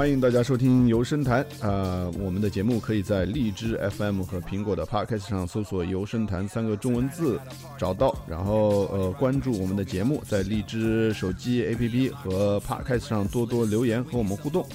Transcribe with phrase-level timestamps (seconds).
[0.00, 7.38] 欢迎大家收听游声谈啊、我们的节目可以在荔枝 FM 和苹果的 Podcast 上搜索“游声谈”三个中文字
[7.76, 14.66] 找到，然后呃关注我们的节目，在荔枝手机 APP 和 Podcast 上多多留言和我们互动，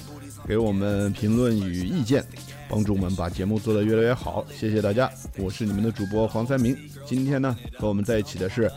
[0.46, 2.24] 给我们评论与意见，
[2.68, 4.46] 帮助我们把节目做得越来越好。
[4.48, 6.76] 谢谢大家，我是你们的主播黄三明。
[7.04, 8.70] 今天呢和我们在一起的是，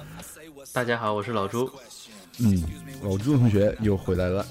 [0.73, 1.69] 大家好，我是老朱。
[2.39, 2.63] 嗯，
[3.03, 4.43] 老朱同学又回来了。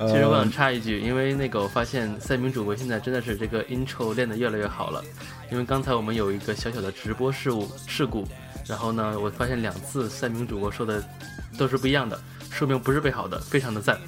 [0.00, 5.04] 呃其实我想插一句，因为那个我发现赛明主播现在真的是这个 intro 练得越来越好了。
[5.52, 8.26] 因为刚才我们有一个小小的直播事务事故，
[8.66, 11.04] 然后呢，我发现两次赛明主播说的
[11.58, 12.18] 都是不一样的，
[12.50, 14.00] 说明不是背好的，非常的赞。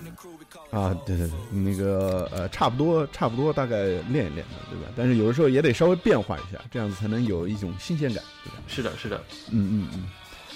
[0.71, 4.89] 啊，对对对，那个呃，差不多差不多，大概练一练的，对吧？
[4.97, 8.57] 但是有的时候也得稍微变化一下，这样子才能有一种新鲜感，对吧？
[8.67, 10.05] 是的，是的，嗯嗯嗯，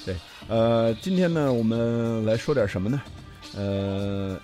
[0.07, 0.17] 对。
[0.49, 3.03] 呃，今天呢，我们来说点什么呢？
[3.55, 4.41] 呃，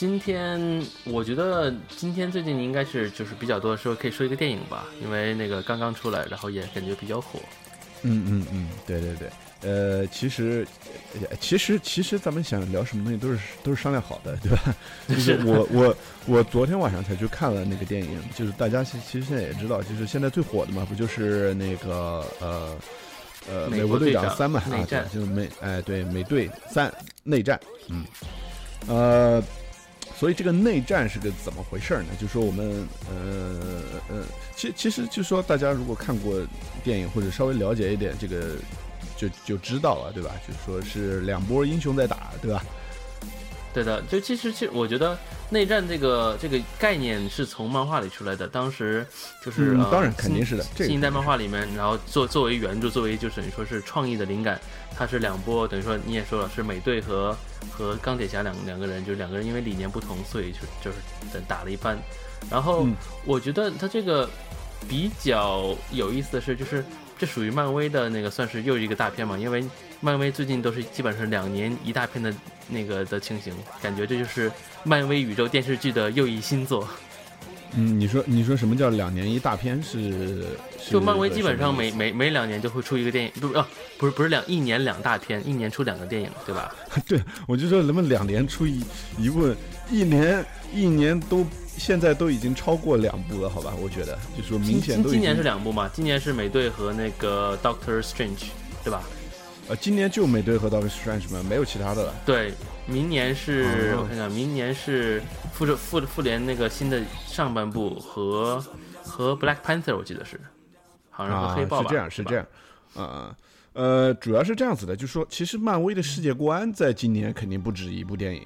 [0.00, 0.58] 今天
[1.04, 7.38] 我觉得今天最近应该是就是比较多的时候可以说一个电影吧，因为那个刚刚出来，然后也感觉比较火。
[8.00, 9.28] 嗯嗯嗯，对对对。
[9.60, 10.66] 呃，其实，
[11.28, 14.74] 呃其实其实咱们想聊什么东西都是都是商量好的，对吧？
[15.06, 22.74] 就是我我我昨天晚上才去看了那个电影，就是大家其其实现在也知道，就是现在最火的嘛，不就是那个呃
[23.50, 24.62] 呃美美国队长长三嘛，
[25.12, 26.90] 就是美哎对美队三
[27.22, 28.02] 内战，嗯，
[28.88, 29.44] 呃。
[30.16, 32.08] 所以这个内战是个怎么回事呢？
[32.20, 34.22] 就说我们呃呃，
[34.54, 36.34] 其其实就说大家如果看过
[36.84, 38.56] 电影或者稍微了解一点这个，
[39.16, 40.30] 就就知道了，对吧？
[40.46, 42.62] 就说是两波英雄在打，对吧？
[43.72, 45.16] 对的，就其实其实我觉得
[45.48, 49.06] 内战这个这个概念是从漫画里出来的，当时
[49.44, 54.60] 就是、当然肯定是的这个新一代漫画里面，然后作作为原著，作为就等于说是创意的灵感，
[54.96, 57.36] 它是两波，等于说你也说了是美队和
[57.70, 61.98] 和钢铁侠两两个人，就是两个人因为理念不同，所以就就是打了一番。
[62.50, 62.94] 然后嗯
[63.24, 64.28] 我觉得他这个
[64.88, 66.84] 比较有意思的是，就是
[67.18, 69.64] 这属于漫威的那个算是又一个大片嘛，因为
[70.00, 72.34] 漫威最近都是基本上两年一大片的
[72.68, 74.50] 那个的情形，感觉这就是
[74.84, 76.88] 漫威宇宙电视剧的又一新作。
[77.76, 80.42] 嗯，你说你说什么叫两年一大片是？
[80.78, 86.74] 是就漫威基本上每每每两年就会出一个电影，不是啊，不是不是两一年两大片，一年出两个电影，对吧？
[87.06, 88.82] 对，我就说能不能两年出一
[89.18, 89.54] 一部，
[89.90, 90.44] 一年
[90.74, 93.72] 一年都现在都已经超过两部了，好吧？
[93.80, 98.48] 我觉得就说明显都今今年是两部嘛，今年是美队和那个 Doctor Strange，
[98.82, 99.02] 对吧？
[99.68, 102.14] 呃，今年就美队和 Doctor Strange 嘛，没有其他的了。
[102.26, 102.52] 对，
[102.90, 103.62] 明年是、
[103.94, 108.62] 哦我看看，明年是复仇复复联那个新的上半部和
[109.02, 110.40] 和 Black Panther，我记得是，
[111.10, 111.88] 好像是和啊，黑豹吧？
[111.88, 112.46] 是这样，是这样，
[112.94, 113.36] 啊、
[113.72, 118.42] 呃，主要是这样子的，就是说，其实漫威的世界观在今年肯定不止一部电影，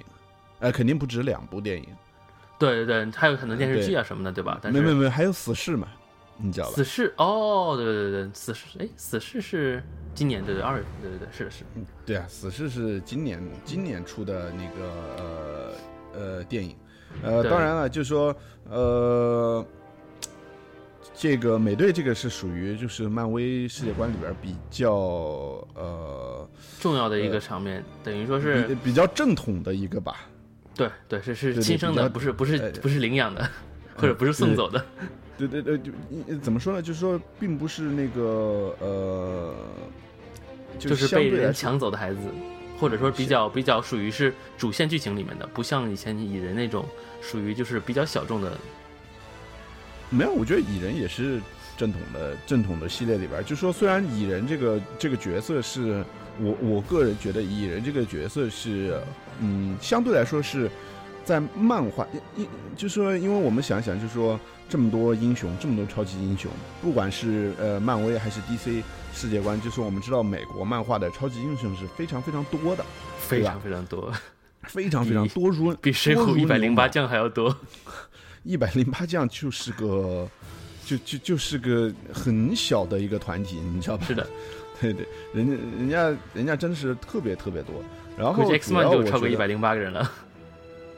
[0.59, 1.87] 呃，肯定不止两部电影，
[2.59, 4.59] 对对对，还有很多电视剧啊什么的，对吧？
[4.61, 5.87] 但是没没没，还有死侍嘛，
[6.37, 6.83] 你知道吧死？
[6.83, 9.83] 侍哦，对对对对，死侍，哎，死侍是
[10.15, 11.67] 今年对对二月份，对对对，是的是的。
[12.05, 15.71] 对啊，死侍是今年今年出的那个呃
[16.19, 16.75] 呃电影，
[17.21, 18.35] 呃，当然了，就是说
[18.69, 19.63] 呃。
[21.17, 24.91] 这个美队这个是属于就是漫威世界观里边比较
[25.73, 26.45] 呃
[26.81, 30.27] 重要的一个场面，等于说是比较正统的一个吧，
[30.73, 33.49] 对对是是亲生的，不是不是哎不是领养的，
[33.95, 34.83] 或者不是送走的。
[35.37, 36.81] 对对对，就一怎么说呢？
[36.81, 39.53] 就是说，并不是那个呃，
[40.79, 42.19] 就是被人抢走的孩子，
[42.79, 46.85] 或者说比较比较属于是主线剧情里面的，不像以前蚁人那种
[47.21, 48.57] 属于就是比较小众的。
[50.09, 51.41] 没有，我觉得蚁人也是
[51.75, 56.05] 正统的正统的系列里边儿，就说虽然蚁人这个这个角色是
[56.39, 58.99] 我我个人觉得蚁人这个角色是
[59.41, 60.69] 嗯，相对来说是
[61.25, 62.07] 在漫画，
[62.37, 64.39] 因因就说因为我们想想，就说
[64.69, 66.49] 这么多英雄，这么多超级英雄，
[66.81, 68.81] 不管是呃漫威还是 DC
[69.13, 72.85] 世界观，就是我们知道美国漫画的超级英雄是非常非常多的，
[73.17, 74.13] 非常非常多，
[74.63, 77.55] 非常非常多如比水多如浒一百零八将还要多。
[78.43, 80.29] 一百零八将就是个，
[80.85, 84.05] 就就就是个很小的一个团体，你知道吧？
[84.05, 84.27] 是的，
[84.79, 87.73] 对对，人家人家人家真的是特别特别多。
[88.15, 90.11] 然后 X 主 Man 要我觉得就超过一百零八个人了。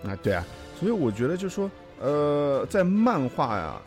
[0.07, 0.45] 啊，对啊，
[0.79, 1.69] 所以我觉得就是说，
[1.99, 3.81] 呃，在漫画呀，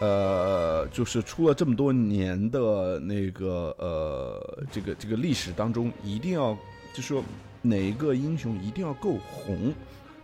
[0.00, 6.56] 呃，就是出了这么多年的那个呃，这个这个历史当中，一定要
[6.94, 7.22] 就说
[7.62, 9.74] 哪一个英雄一定要够红，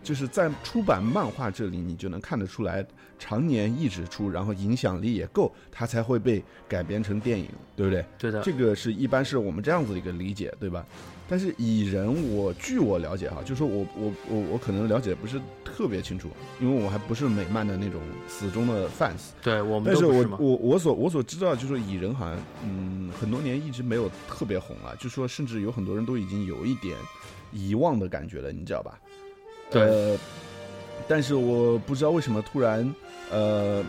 [0.03, 2.87] 就是在出版漫画这里，你就能看得出来，
[3.19, 8.05] 常年一直出，然后影响力也够，它才会被改编成电影，对不对？
[8.19, 10.87] 对的，这个是一般是我们这样子的一个理解，对吧？
[11.29, 16.31] 但是蚁人我，据我了解哈，就说我我我我可能了解不是特别清楚，
[16.61, 19.31] 因为我还不是美漫的那种死忠的 fans。
[19.43, 20.39] 对我们但是我都不是嘛。
[20.41, 26.97] 我我所我所知道，就是说蚁人好像嗯很多年一直没有特别红了，就说甚至有很多人都已经有一点
[27.53, 28.99] 遗忘的感觉了，你知道吧？
[29.69, 30.19] 对呃，
[31.09, 32.95] 但是我不知道为什么突然
[33.33, 33.83] 呃，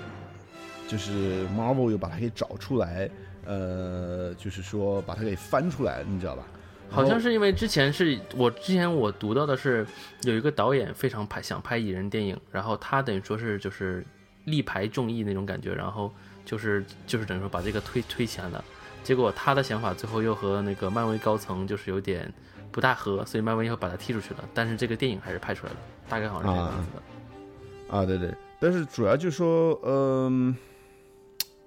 [0.87, 3.07] 就是 Marvel 又把它给找出来，
[3.45, 6.47] 呃，就是说把它给翻出来，你知道吧？
[6.89, 9.85] 好像是因为之前是我之前我读到的是
[10.23, 14.03] 有一个导演非常拍想拍蚁人电影，然后他等于说是就是
[14.45, 16.11] 力排众议那种感觉，然后
[16.45, 18.63] 就是就是等于说把这个推推起来了。
[19.03, 22.33] 结果他的想法最后又和那个漫威高层就是有点
[22.71, 24.43] 不大合，所以漫威又把他踢出去了。
[24.53, 25.79] 但是这个电影还是拍出来了，
[26.09, 27.97] 大概好像是这个样子的。
[27.97, 30.53] 啊，对对，但是主要就是说，嗯、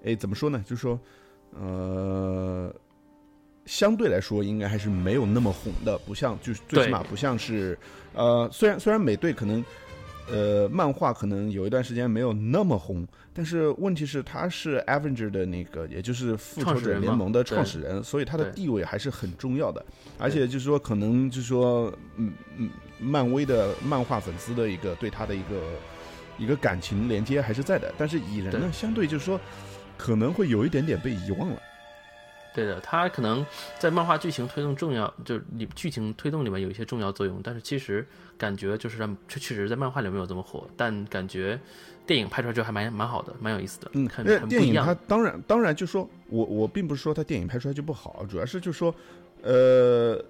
[0.05, 0.63] 哎，怎么说呢？
[0.67, 1.01] 就是说，
[1.59, 2.71] 呃，
[3.71, 7.79] 相对来说，应该还是没有那么红的，不像，就是最起码不像是，
[8.15, 9.65] 呃，虽然虽然美队可能，
[10.29, 19.87] 呃，漫画可能有一段时间没有那么红，但是问题是他是 Avenger 的那个，也就是复仇者联盟的创始人，所以他的地位还是很重要的。
[20.19, 22.69] 而且就是说，可能就是说，嗯嗯，
[22.99, 25.63] 漫威的漫画粉丝的一个对他的一个
[26.39, 29.41] 一个感情连接还是在的，但是蚁人呢，对相对就是说
[29.97, 31.63] 可能会有一点点被遗忘了。
[32.55, 33.45] 对的，他可能
[33.79, 38.07] 在漫画剧情推动重要，就是里剧情推动里面有一些重要作用，但是其实
[38.37, 41.59] 感觉就是让确确实在漫画里没有这么火，但感觉
[42.07, 48.95] 电影拍出来就还蛮蛮好的，蛮有意思的，嗯，很因为电影很不一样它当然当然就说我我并不是说它电影拍出来就不好，主要是就说
[49.43, 50.23] 呃。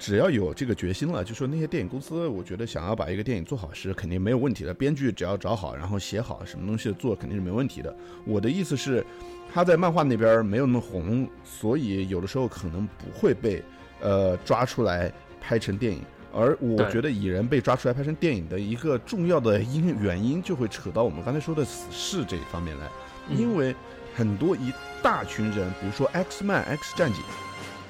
[0.00, 4.72] 只要有这个决心了，就说那些电影公司，我觉得想要把一个电影做好是肯定没有问题的。
[4.72, 7.92] 编剧只要找好，然后写好，什么东西做肯定是没问题的。
[8.24, 9.04] 我的意思是，
[9.52, 13.62] 他在漫画那边没有那么红，所以有的时候可能不会被
[14.00, 16.02] 呃抓出来拍成电影。
[16.32, 22.86] 而我觉得蚁人被抓出来拍成电影的一个重要的因原因，就会扯到我们刚才说的死侍这一方面来，
[23.28, 23.36] 嗯。
[23.36, 23.74] 因为
[24.14, 24.72] 很多一
[25.02, 27.22] 大群人，比如说 X Man、X 战警、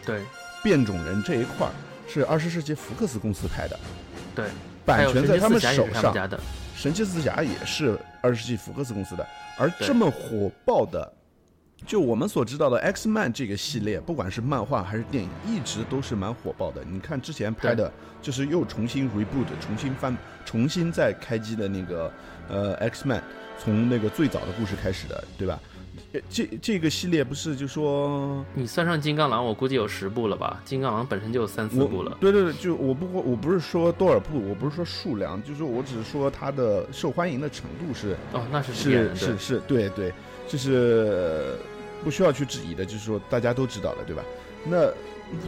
[0.06, 0.22] 对。
[0.60, 1.72] 变种人这一块儿，
[2.08, 3.78] 是二十世纪福克斯公司拍的，
[4.34, 4.46] 对，
[4.84, 6.12] 版权在他们手上。
[6.74, 9.24] 神奇四侠也是二十世纪福克斯公司的，
[9.56, 11.12] 而这么火爆的，
[11.86, 16.84] 就我们所知道的 X Man 这个系列，不管是漫画还是电影，一直都是蛮火爆的。
[16.84, 17.90] 你看之前拍的，
[18.20, 22.12] 就是又重新 reboot、重新翻、重新再开机的那个
[22.48, 23.22] 呃 X Man，
[23.58, 25.58] 从那个最早的故事开始的，对吧？
[26.12, 30.60] 呃这这个系列不是就说你算上金刚狼，我估计有十部了吧？
[30.64, 40.12] 金刚狼本身就有三四部了，对对对，就我不我不是说多少部，我不是说数量，就是我只是说它的受欢迎的程度是哦，那是是是是，对对，
[40.48, 40.72] 就是
[41.08, 41.58] 呃
[42.02, 44.22] 不需要去质疑的，就是说大家都知道了，对吧？
[44.64, 44.90] 那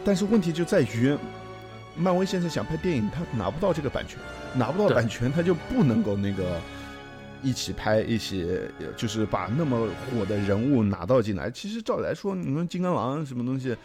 [0.05, 1.17] 但是问题就在于，
[1.95, 4.17] 漫威现在想拍电影，他拿不到这个版权，
[4.53, 6.61] 拿不到版权，他就不能够那个
[7.41, 8.47] 一起拍，一起
[8.79, 11.49] 呃就是把那么火的人物拿到进来。
[11.49, 13.75] 其实照理来说，你们金刚狼什么东西。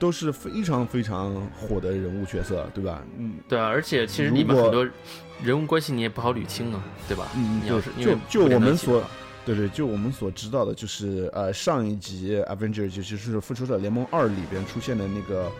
[0.00, 3.02] 都是非常非常火的人物角色，对吧？
[3.18, 4.88] 嗯对啊，而且其实如果里面很多
[5.42, 7.26] 人物关系你也不好捋清啊，对吧？
[7.34, 9.02] 嗯，你要对是就就我们所
[9.48, 15.50] 对对，就我们所知道的，就是呃上一集 Avenger 就就是复仇者联盟二里边出现的那个，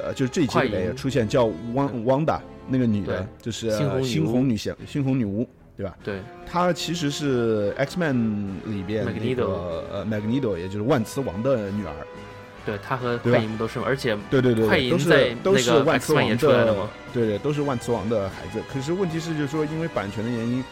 [0.00, 5.44] 呃，就是这一集里面也出现叫汪汪达那个女的，就是猩红女侠、猩红女巫，
[5.76, 5.96] 对吧？
[6.04, 6.20] 对。
[6.46, 11.92] 她其实是 X Man 里边那个呃 Magneto，也就是万磁王的女儿。
[12.64, 18.62] 对，他和快银都是，而且对对对对，快银在都是那个万磁王的嘛，对对，都是万磁王的孩子。
[18.72, 20.62] 可是问题是，就是说因为版权的原因，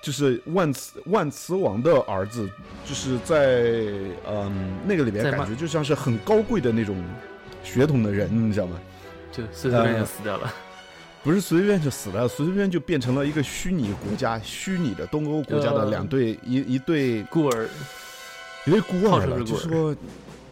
[0.00, 2.48] 就是万磁万磁王的儿子，
[2.84, 3.62] 就是在
[4.28, 6.96] 嗯那个里边感觉就像是很高贵的那种
[7.62, 8.80] 血统的人，你知道吗？
[9.30, 10.52] 就随随便便死掉了。
[11.22, 17.68] 不是随随便就死了，随随便就变成了一个虚拟国家、虚拟的东欧国家的呃两对一一对孤儿，
[18.64, 19.96] 一对孤儿了，称是孤儿就是说，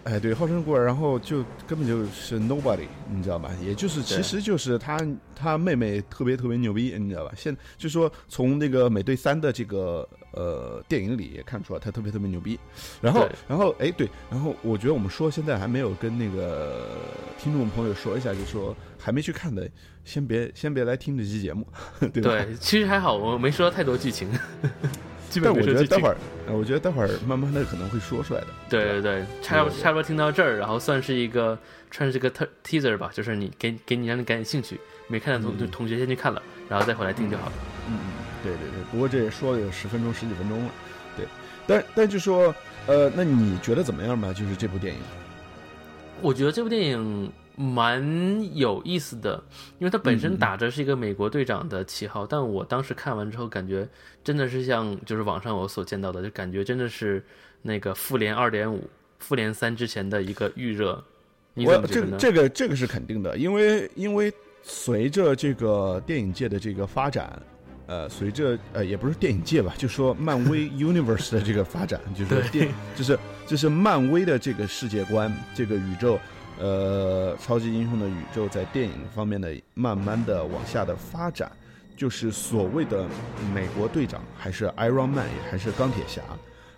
[0.09, 3.50] 哎，对，号称孤儿，然后就根本就是 nobody，你知道吧？
[3.62, 4.99] 也就是其实就是他
[5.37, 7.33] 他妹妹特别特别牛逼，你知道吧？
[7.37, 12.59] 现就说从那个美队三的这个呃电影里也看出来他特别特别牛逼。
[13.03, 16.87] 然后然后哎对，然后我觉得我们说现在还没有跟那个
[17.38, 19.69] 听众朋友说一下，就说还没去看的，
[20.07, 21.67] 先别先别来听这期节目，
[22.00, 22.31] 对吧？
[22.31, 24.27] 对，其实还好，我没说太多剧情，
[25.30, 26.08] 基但我本没说剧情觉得待会。
[26.08, 26.16] 儿，
[26.47, 28.47] 呃我觉得待会儿慢慢的可能会说出来的。
[28.68, 31.58] 对对对，差不差不多听到这儿，然后算是一个
[31.90, 37.52] 算是一个 te- teaser 吧，就是你给给你让你感兴趣，没看的同、嗯同学先去看了，然后再回来听就好了。
[37.88, 38.11] 嗯嗯，
[38.42, 40.70] 对对对，不过这也说了有十分钟十几分钟了，
[41.16, 41.26] 对，
[41.66, 42.54] 但但就说，
[42.87, 44.32] 呃，那你觉得怎么样吧？
[44.32, 45.00] 就是这部电影，
[46.20, 47.30] 我觉得这部电影
[47.61, 49.43] 蛮有意思的，
[49.81, 53.88] 因为它本身打着是一个美国队长的旗号，但我当时看完之后感觉
[54.23, 57.21] 真的是像就是网上我所见到的，就感觉真的是
[57.62, 58.88] 那个复联二点五、
[59.19, 61.03] 复联三之前的一个预热。
[61.55, 62.12] 你怎我这么觉得呢？
[62.12, 67.43] 个这个这个是肯定的，因为因为随着这个电影界的这个发展，
[67.87, 76.17] 呃，随着呃也不是电影界吧，就说漫威 universe 的这个发展，就是电就是就是漫威的这个世界观，这个宇宙，
[76.59, 81.50] 呃，超级英雄的宇宙在电影方面的慢慢的往下的发展，
[81.97, 83.07] 就是所谓的
[83.55, 86.23] 美国队长，还是 Iron Man，还是钢铁侠，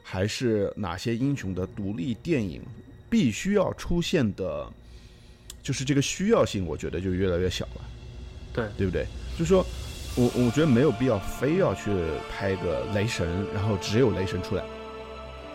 [0.02, 2.62] 还是哪些英雄的独立电影
[3.08, 4.70] 必须要出现的，
[5.62, 7.80] 就是这个需要性，我觉得就越来越小了，
[8.52, 9.06] 对对不对？
[9.38, 9.64] 就说
[10.14, 11.90] 我我觉得没有必要非要去
[12.30, 14.64] 拍个雷神，然后只有雷神出来，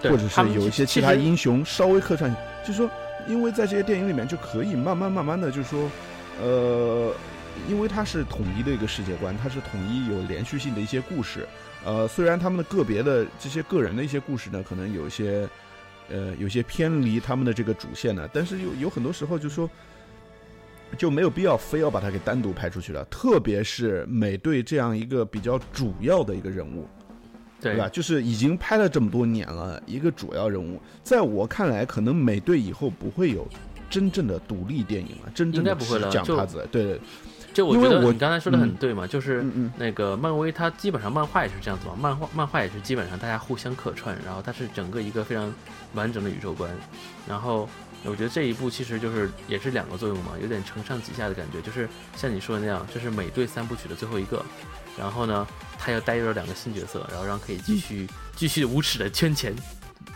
[0.02, 2.90] 对或者是有一些其他英雄稍微客串，就是说，
[3.28, 5.90] 因为在这些电影里面就可以慢慢慢慢的，就是说，
[6.42, 7.14] 呃，
[7.70, 11.48] 因为它是统一的一个世界观，它是统一有连续性的一些故事，
[11.86, 15.48] 呃，虽然他们的个别的这些个人的一些故事呢，可能有一些，
[16.10, 19.70] 呃，有些偏离他们的这个主线呢，但是有有很多时候就说。
[21.00, 26.88] 就没有必要非要把它给单独拍出去了，特别是美队这样一个比较主要的一个人物，
[27.66, 27.74] 对。
[27.74, 27.90] 对吧？
[27.90, 33.48] 就是已经拍了这么多年了，一个主要人物，在我看来，可能美队以后不会有
[33.90, 37.02] 真正的独立电影了，真正的应该不会了就讲他子，对对，
[37.54, 38.76] 就我觉得我你刚才说的很嗯。
[38.80, 39.44] 对嘛，就是
[39.78, 45.54] 那个漫威它基本上漫画也是这样子嘛，漫画漫画也是基本上大家互相客串，然后它是整个一个非常
[45.94, 46.70] 完整的宇宙观，
[47.28, 47.68] 然后
[48.04, 54.44] 我觉得这一部其实就是也是两个作用嘛，有点承上启下的感觉，就是像你说的那样，这是美队三部曲的最后一个，
[54.98, 59.56] 然后呢，他又带入了两个新角色，然后让可以继续继续无耻的圈钱，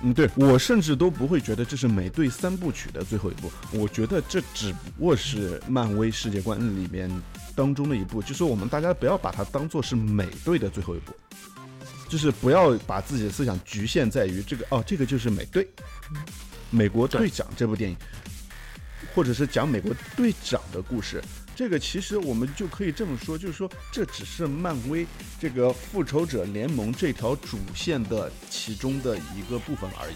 [0.02, 7.10] 嗯，对我甚至都不会觉得这是美队三部曲的最后一部，我觉得这只不过是漫威世界观里面
[7.56, 11.14] 当中的一部，就是我们大家不要把它当做是美队的最后一部，
[12.08, 15.68] 就是不要把自己的思想局限在于这个哦，这个就是美队，
[16.70, 17.98] 美国队长这部电影，
[19.14, 21.22] 或者是讲美国队长的故事。
[21.60, 25.06] 这个其实我们就可以这么说，就是说这只是漫威
[25.42, 30.16] 这个复仇者联盟这条主线的其中的一个部分而已。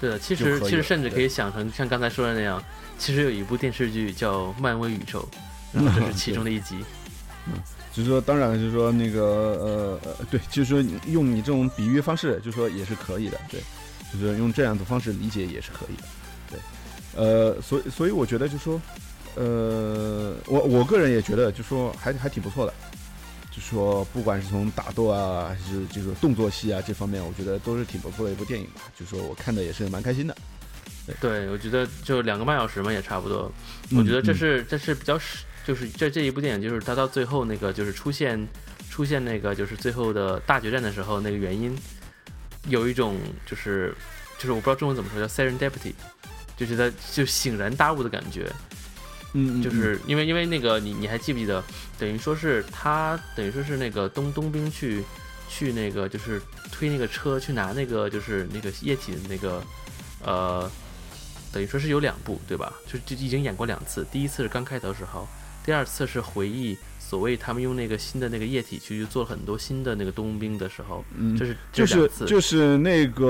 [0.00, 2.62] 对的，其实其实甚至可以想成像刚才说的那样，
[2.96, 5.28] 其实有一部电视剧叫《漫威宇宙》，
[5.74, 6.76] 然后这是其中的一集。
[7.52, 7.52] 嗯
[7.92, 13.60] 就是说，当然就是说那个呃呃，对，就是说用你这种比喻方式，就是说也是可以的，对，
[14.10, 16.08] 就是用这样的方式理解也是可以的，
[16.50, 18.80] 对，呃，所以所以我觉得就说，
[19.36, 22.72] 呃，我我个人也觉得就说还还挺不错的，
[23.50, 30.36] 就说不管是从打斗啊，还是这个动作戏啊这方面，我觉得都是挺不错的一部电影吧，就说我看的也是蛮开心的。
[31.20, 33.52] 对，我觉得就两个半小时嘛，也差不多。
[33.90, 38.44] 嗯我觉得这是这是比较是，就是这这一部电影，就是它到最后那个就是出现
[38.90, 41.76] 出现那个就是最后的大决战的时候，那个原因
[42.68, 43.94] 有一种就是
[44.38, 45.92] 就是我不知道中文怎么说，叫 serendipity，
[46.56, 48.50] 就觉得就醒然大悟的感觉。
[49.32, 51.62] 嗯，就是因为因为那个你你还记不记得，
[51.98, 55.04] 等于说是他等于说是那个东东兵去
[55.48, 56.40] 去那个就是
[56.72, 59.62] 推那个车去拿那个就是那个液体的那个
[60.24, 60.70] 呃，
[61.52, 62.72] 等于说是有两部对吧？
[62.86, 65.28] 就就已经演过两次，第一次是刚开头时候，
[65.64, 66.76] 第二次是回忆
[67.08, 73.26] 所谓他们用那个新的那个液体去做了很多新的那个冬兵的时候，嗯就是就是就是那个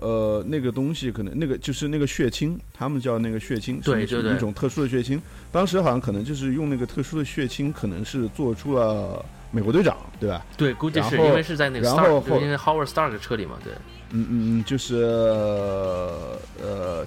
[0.00, 5.20] 呃那个东西，可能那个就是那个血清，他们叫那个血清，是对对对一种特殊的血清。
[5.52, 10.46] 当时好像可能就是用那个特殊的血清，可能是做出了美国队长，对吧？
[10.56, 13.74] 对，估计是因为是在那个然后因为 Howard Stark 的车里嘛，对。
[14.10, 17.06] 嗯嗯嗯，就是呃呃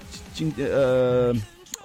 [0.59, 1.33] 呃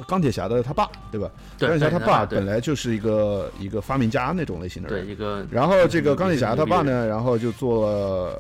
[0.07, 1.31] 钢铁侠的他爸，对吧？
[1.59, 5.12] 对，钢铁侠他爸本来就是一个一个发明家那种类型的人对。
[5.12, 7.93] 一个然后这个钢铁侠他爸呢，然后就做了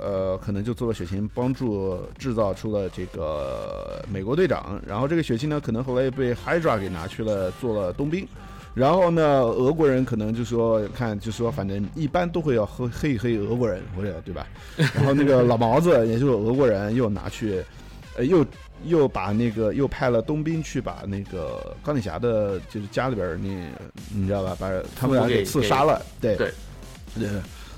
[0.02, 4.80] 呃，可能就做了血清，帮助制造出了这个美国队长。
[4.86, 8.26] 然后这个血清呢，可能后来又被 Hydra 给拿去了，做了冬兵。
[8.74, 14.46] 然后呢，俄国人可能就说看，就说反正一般都会要黑黑一黑俄国人，或者对吧？
[14.76, 17.64] 然后那个老毛子，也就是俄国人，又拿去，
[18.16, 18.44] 呃，又
[18.84, 23.48] 又把那个又派了冬兵去把那个钢铁侠的，就是家里边儿那，
[24.12, 24.56] 你知道吧？
[24.58, 26.52] 把他们俩给刺杀了，对对
[27.14, 27.28] 对，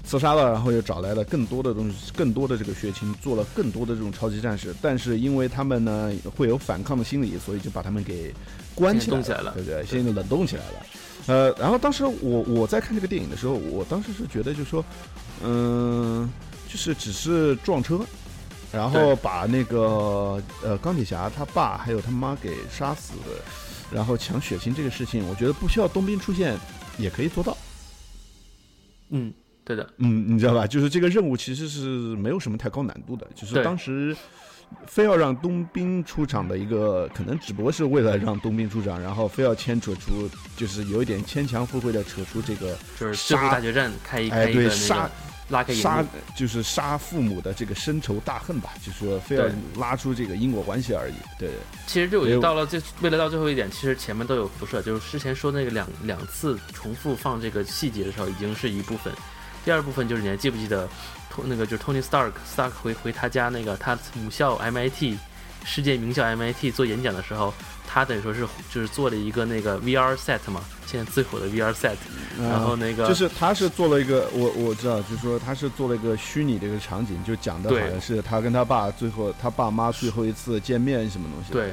[0.04, 4.74] 刺杀了，然后又找来了更多的东西，更多的这个血清，做了更多的这种超级战士。
[4.80, 8.32] 但是因为他们呢会有反抗的心理，所以就把他们给
[8.74, 9.84] 关起来了对不对？
[9.86, 10.86] 现在冷冻起来了。
[11.26, 14.82] 呃，然后当时我我在看这个电影的时候，我当时是觉得，就是说，
[15.44, 16.30] 嗯、
[16.66, 18.00] 就是只是撞车，
[18.72, 23.14] 然后把那个呃钢铁侠他爸还有他妈给杀死。
[23.90, 26.54] 然后抢血清这个事情，我觉得不需要冬兵出现
[26.98, 27.56] 也可以做到。
[29.08, 29.32] 嗯，
[29.64, 30.66] 对的，嗯，你知道吧？
[30.66, 34.14] 就是这个任务其实是没有什么太高难度的，就是当时
[34.84, 45.10] 非要让冬兵出场的一个，可能只不过是为了让冬兵出场，然后非要牵扯出，就是有一点牵强附会的扯出这个，就是最后大决战开一开一个那个。
[45.48, 46.04] 拉开杀
[46.36, 49.44] 就是杀父母的这个深仇大恨吧，就是说非要
[49.76, 51.14] 拉出这个因果关系而已。
[51.38, 51.50] 对，
[51.86, 54.82] 其实就到了最为了到最后一点，其实前面都有辐射。
[54.82, 59.12] 就是之前说那个两两次重复放这个细节的时候，已经是一部分。
[59.64, 60.88] 第二部分就是你还记不记得，
[61.44, 65.16] 那个就是 Tony Stark，Stark 回回他家那个他母校 MIT，
[65.68, 67.52] 世界名校 MIT 做演讲的时候。
[67.90, 71.96] 他等于说是就是做了一个那个 VR set 嘛，现在最火的 VR set，
[72.38, 81.50] 然后那个就是他是做了一个我我知道，就是说他是做了一个虚拟的一个场景，就讲的好像是他跟他爸最后他爸妈最后一次见面什么东西。
[81.50, 81.72] 对，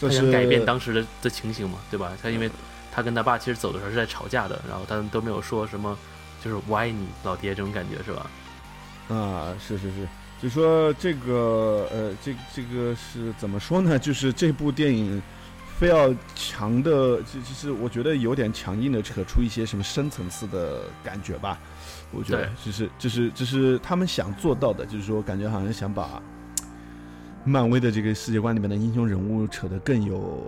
[0.00, 2.10] 他想改变当时的的情形嘛，对吧？
[2.20, 2.50] 他因为
[2.92, 5.96] 他跟他爸其实走的时候是在吵架的，然后他们都没有说什么，
[6.44, 8.26] 就是我爱你老爹这种感觉是吧？
[9.14, 10.08] 啊，是是是，
[10.42, 13.98] 就说这个呃，这这个是怎么说呢？
[13.98, 15.22] 就是这部电影。
[15.78, 21.58] 非要强的，就就是我觉得有点强硬的扯出一些什么深层次的感觉吧。
[22.12, 26.22] 我觉得就是就是就是他们想做到的，就是说感觉好像想把
[27.44, 30.46] 漫威的这个世界观里面的英雄人物扯得更有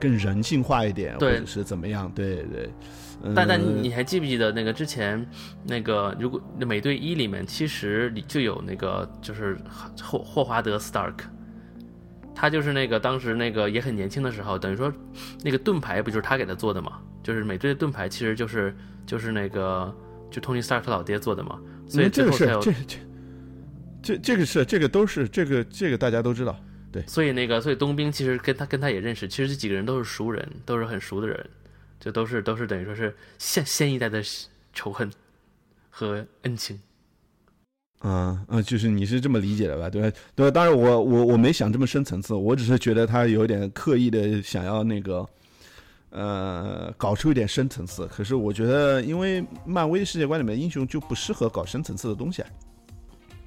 [0.00, 2.10] 更人性化一点，或者是怎么样？
[2.14, 2.70] 对对。
[3.34, 5.28] 但但你还记不记得那个之前
[5.64, 9.58] 那个如果美队一里面其实里就有那个就是
[10.02, 11.14] 霍霍华德 Stark。
[12.40, 14.92] 他就是那个当时那个也很年轻的时候，等于说，
[15.42, 17.00] 那个盾牌不就是他给他做的嘛？
[17.20, 18.72] 就是美队的盾牌其实就是
[19.04, 19.92] 就是那个
[20.30, 21.58] 就托尼·斯塔克老爹做的嘛。
[21.88, 22.72] 所以这个是这这
[24.00, 26.56] 这这个是这个都是这个这个大家都知道。
[26.92, 27.02] 对。
[27.06, 31.50] 所以那个所以冬兵其实跟他跟他也认识，其实这几个人都是熟人，都是很熟的人，
[32.00, 34.22] 就都是都是等于说是现现一代的
[34.72, 35.10] 仇恨
[35.90, 36.80] 和恩情。
[38.02, 39.90] 嗯嗯，就是你是这么理解的吧？
[39.90, 45.28] 对对，当然我我我没想这么深层次，我只是觉得他有点刻意的想要那个，
[46.10, 48.06] 呃，搞出一点深层次。
[48.06, 52.40] 可是我觉得，因为漫威世界观里面英雄就不适合搞深层次的东西。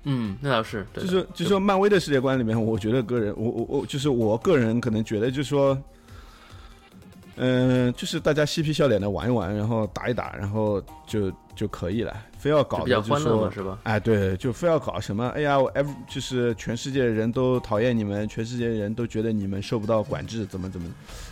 [0.03, 0.85] 嗯，那倒是。
[0.93, 5.77] 就是就是说，漫威的世界观里面，我觉得个人，我我我就是我个人可能觉得，就是说。
[7.37, 12.13] 嗯，就是大家嬉皮笑脸的玩一玩，然后打一打，然后就就可以了。
[12.37, 13.79] 非要搞的就说，是吧？
[13.83, 15.29] 哎，对，就非要搞什么？
[15.29, 20.87] 哎呀，我 F 就是全世界人都讨厌你们，全世界人都觉得你们受不到管制，怎么怎么？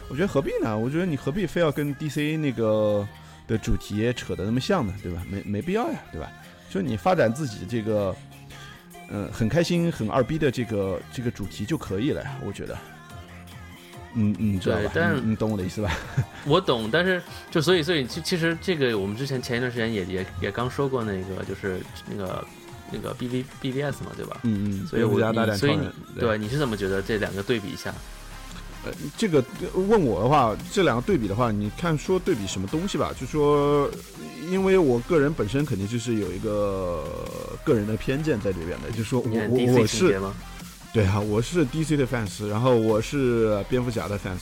[0.09, 0.75] 我觉得何必呢？
[0.75, 3.07] 我觉得你何必非要跟 DC 那个
[3.45, 4.93] 的主题扯得那么像呢？
[5.03, 5.21] 对吧？
[5.29, 6.31] 没没必要呀，对吧？
[6.71, 8.15] 就你发展自己这个，
[9.11, 12.77] 嗯，很开心、很二逼的这个这个主题就可以了呀，我觉得。
[14.15, 15.91] 嗯嗯，对，但你懂我的意思吧？
[16.45, 22.43] 我懂，但是就所以所以其其实这个我们之前前一段时间也也也刚说过那个就是那个
[22.91, 24.39] 那个 B V B B S 嘛，对吧？
[24.43, 25.19] 嗯嗯，所以我
[25.55, 25.87] 所以你
[26.19, 27.93] 对你是怎么觉得这两个对比一下？
[28.85, 33.11] 呃，这个问我的话，这两个对比的话，你看说对比什么东西吧？
[33.19, 33.89] 就说
[34.49, 37.03] 因为我个人本身肯定就是有一个
[37.65, 40.19] 个人的偏见在里边的，就说我我我是。
[40.91, 44.39] 对啊，我是 DC 的 fans，然后我是蝙蝠侠的 fans，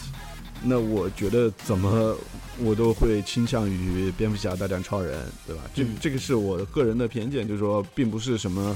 [0.63, 2.15] 那我觉得怎么
[2.59, 5.63] 我都会倾向于蝙蝠侠大战超人，对吧？
[5.73, 8.73] 这这个是我个人的偏见，就是说并不是什么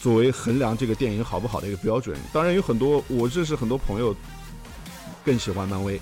[0.00, 2.18] 作为衡量这个电影好不好的一个标准。
[2.32, 4.12] 当然有很多我认识很多朋友
[5.24, 6.00] 更喜欢漫威，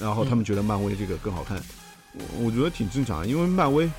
[0.00, 1.60] 然后他们觉得漫威这个更好看，
[2.12, 3.90] 我我觉得挺正常，因为漫威。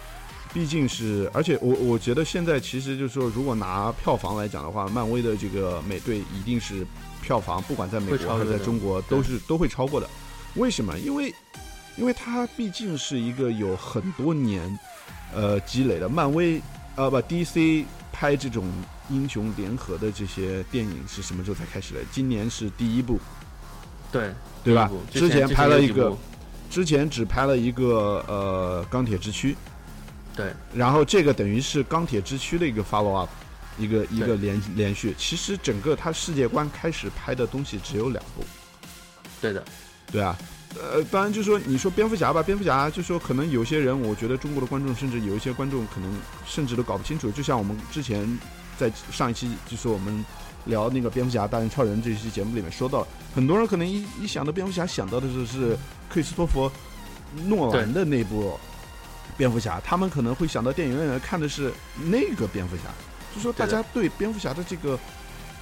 [0.54, 6.86] 毕竟是，而且我我觉得现在其实就是说，如果拿票房来讲的话，漫威的这个美队一定是
[7.22, 10.10] 票房，不管在美国还是在中国，都是都会超过的。
[10.56, 11.00] 为什么？
[11.00, 11.34] 因为，
[11.96, 14.78] 因为它毕竟是一个有很多年，
[15.34, 16.10] 呃积累的。
[16.10, 16.62] 漫威，
[16.98, 18.70] 呃不，DC 拍这种
[19.10, 22.02] 英雄联合的这些电影是什么时候才开始的？
[22.12, 23.18] 今年是第一部，
[24.12, 24.32] 对
[24.64, 24.90] 对吧？
[25.12, 26.16] 之前拍了一个，
[26.70, 29.56] 之前只拍了一个呃钢铁之躯。
[30.36, 33.30] 对，然后这个等于是钢铁之躯的一个 follow up，
[33.78, 35.14] 一个一个连连续。
[35.18, 38.44] 其实整个他世界观开始拍的东西只有两部。
[39.42, 39.64] 对的，
[40.12, 40.38] 对啊，
[40.80, 46.10] 呃，当然就是说你说蝙蝠侠吧，蝙蝠侠就说可能有些人，我觉得中国的观众甚至有一些观众可能
[46.46, 47.30] 甚至都搞不清楚。
[47.32, 48.26] 就像我们之前
[48.78, 50.24] 在上一期就是我们
[50.66, 55.78] 聊那个蝙蝠侠大战超人这期节目里面说到，很多人可能一一想到蝙蝠侠想到的是是
[56.10, 56.72] 克里斯托弗
[57.46, 58.58] 诺兰的那部。
[59.38, 62.84] 蝙蝠侠，他们可能会想到电影院看的是那个蝙蝠侠，
[63.34, 65.00] 就说大家对蝙蝠侠的这个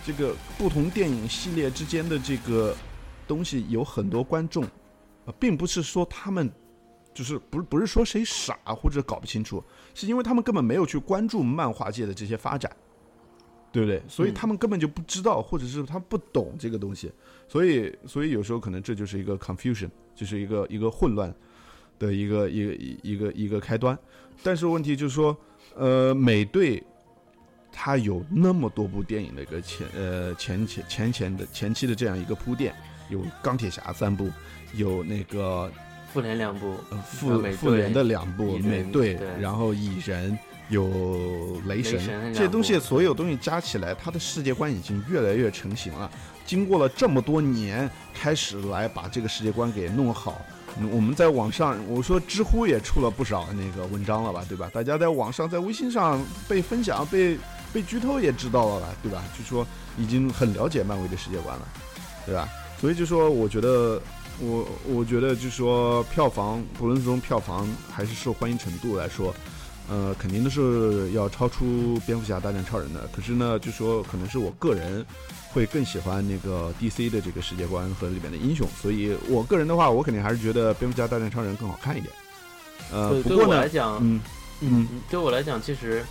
[0.03, 2.75] 这个不同电影系列之间的这个
[3.25, 4.65] 东西有很多观众，
[5.25, 6.51] 呃，并不是说他们
[7.13, 12.69] 就是不是不是说谁傻或者搞不清楚，是因为他们根本没有去关注漫画界的这些发展，
[13.71, 14.01] 对不对？
[14.07, 17.11] 所以嗯他们根本就不知道，或者是他不懂这个东西，
[17.47, 21.33] 所以所以有时候可能这就是一个 confusion，就是一个一个混乱
[21.99, 23.97] 的一个一个一一个一个开端。
[24.41, 25.37] 但是问题就是说，
[25.75, 26.83] 呃，美队
[27.71, 32.73] 他有那么多部电影的一个前呃前前前前的前期的这样一个铺垫，
[33.09, 34.29] 有钢铁侠三部，
[34.73, 35.71] 有那个
[36.11, 40.37] 复联两部，呃复复联的两部美队，然后蚁人。
[40.69, 46.09] 有雷神雷神这些东西，所有东西加起来，它的世界观已经越来越成型了。
[46.45, 50.41] 经过了这么多年，开始来把这个世界观给弄好。
[50.79, 54.69] 嗯我们在网上，我说知乎也出了不少那个文章了吧，对吧？
[54.71, 57.37] 大家在网上，在微信上被分享、被
[57.73, 59.23] 被剧透也知道了吧，对吧？
[59.37, 59.65] 就说
[59.97, 61.67] 已经很了解漫威的世界观了，
[62.25, 62.47] 对吧？
[62.79, 63.99] 所以就说，我觉得，
[64.39, 69.33] 我我觉得就说票房，不论是从票房还是受欢迎程度来说，
[69.89, 73.09] 呃，肯定都是要超出蝙蝠侠大战超人的。
[73.11, 75.03] 可是呢，就说可能是我个人
[75.51, 82.13] 会更喜欢那个 DC 的这个世界观和里面的英雄，所以我个人的话，我肯定还是觉得蝙蝠侠大战超人更好看一点。
[82.91, 84.21] 呃，不过呢，我来讲，嗯
[84.61, 86.03] 嗯嗯，对我来讲，其实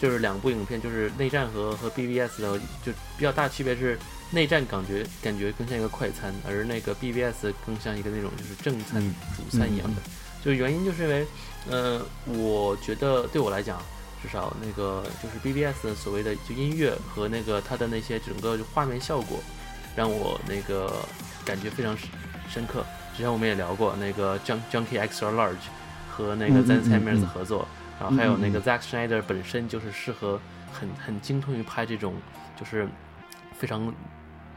[0.00, 3.98] 就是两部影片，就是内战和和 BBS 的就比较大区别是，
[4.30, 10.02] 内战感觉感觉更像一个快餐，而那个 BBS 更像一个那种就是正餐、嗯主餐一样的。
[10.44, 11.26] 就原因就是因为，
[11.70, 13.78] 呃，我觉得对我来讲，
[14.22, 19.38] 至少那个就是 BBS 的所谓的就音乐和那个它的那些整个画面效果，
[19.94, 20.92] 让我那个
[21.44, 22.08] 感觉非常深
[22.48, 22.84] 深刻。
[23.14, 25.68] 之前我们也聊过那个 Junk Junkie Extra Large
[26.10, 27.66] 和那个嗯 z a 嗯 n s h a 嗯 m e r s 嗯合作，
[28.00, 30.40] 然后还有那个嗯 Zack Snyder 本身就是适合
[30.72, 32.14] 很很精通于拍这种
[32.58, 32.88] 就是
[33.58, 33.92] 非常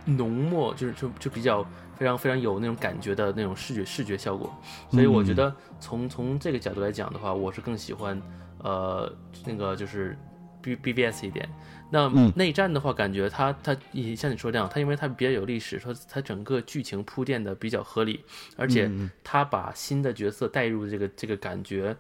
[0.06, 1.64] 浓墨，就是就就比较
[1.98, 4.54] 非常非常有那种感觉的那种视觉视觉效果。
[4.90, 8.22] 所以我觉嗯得从从这个角度来讲的话，我是更喜欢
[8.60, 9.12] 呃
[9.46, 10.18] 那个就是
[10.62, 11.48] B B B S 一点。
[11.94, 18.24] 那嗯内战的话，感觉它它也像你说这样，它因为它比较有历史，说它整个剧情铺垫的比较合理，
[18.56, 18.90] 而且
[19.26, 21.94] 它把新的角色带入这个这个感觉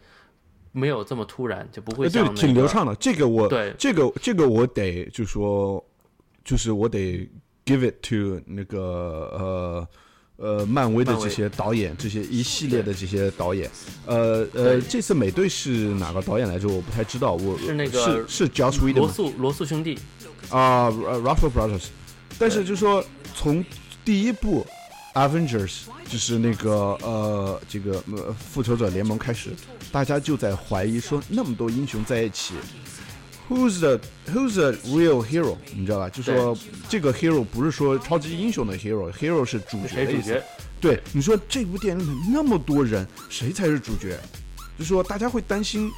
[0.71, 2.95] 没有这么突然，就不会呃对像、那个挺流畅的。
[2.95, 5.85] 这个我对这个这个我得就说，
[6.45, 7.29] 就是我得
[7.65, 9.87] give it to 那个呃
[10.37, 13.69] 呃漫威的这些导演，这些一系列的这些导演。
[14.05, 16.67] 呃呃，这次美队是哪个导演来着？
[16.67, 17.33] 我不太知道。
[17.33, 18.93] 我是那个是是 Joss Whedon 吗？
[18.95, 19.97] 罗素罗素兄弟，
[20.49, 21.83] 啊、呃 r u s s e l Brothers。
[22.39, 23.03] 但是就说
[23.35, 23.63] 从
[24.03, 24.65] 第一部
[25.13, 26.71] Avengers 就是那个
[27.03, 29.51] 呃这个呃复仇者联盟开始，
[29.91, 32.55] 大家就在怀疑说那么多英雄在一起
[33.51, 33.99] ，Who's the
[34.33, 35.57] Who's the real hero？
[35.75, 36.09] 你知道吧？
[36.09, 40.21] 就说这个 hero 不是说超级英雄的 hero，hero 是主角的意思。
[40.21, 40.43] 谁主角？
[40.79, 44.17] 对，你说这部电影里那么多人，谁才是主角？
[44.79, 45.91] 就说大家会担心，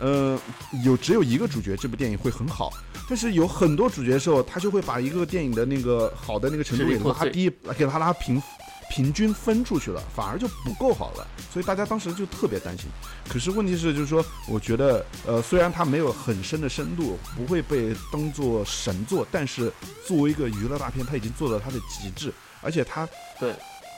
[0.00, 0.36] 呃，
[0.84, 2.72] 有只有一个主角，这部电影会很好。
[3.08, 8.42] 但是有很多主角的时候，他就会把一个电影的那个好的那个程度给拉低，给他拉平，
[8.88, 11.26] 平均分出去了，反而就不够好了。
[11.50, 12.86] 所以大家当时就特别担心。
[13.28, 19.72] 可是问题是，就是说，我觉得，呃，虽然它没有很深的深度，不会被当做神作，但是
[20.06, 23.08] 作为一个娱乐大片，它已经做到它的极致，而且它
[23.40, 23.54] 对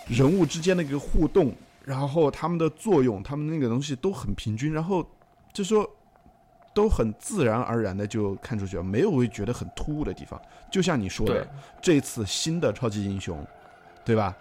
[0.08, 5.06] 人物之间的一个互动，然后他们的作用，他们那个东西都很平均，然后
[5.52, 5.88] 就说
[6.72, 10.40] 都很自然而然的就看出去了，没有会觉得很突兀的地方。
[10.72, 11.46] 就像你说的，
[11.82, 13.46] 这次新的超级英雄，
[14.04, 14.34] 对吧？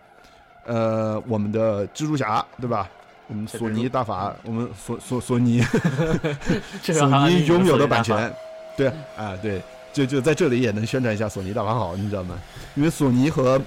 [0.68, 2.88] 呃，我们的蜘蛛侠，对吧？
[3.28, 5.62] 我们索尼大法，我们索索索尼
[6.84, 8.32] 这索尼拥有的版权，
[8.78, 12.40] 对啊，对，就就在这里也能宣传一下索尼大法好，你知道吗？
[12.76, 13.62] 因为索尼和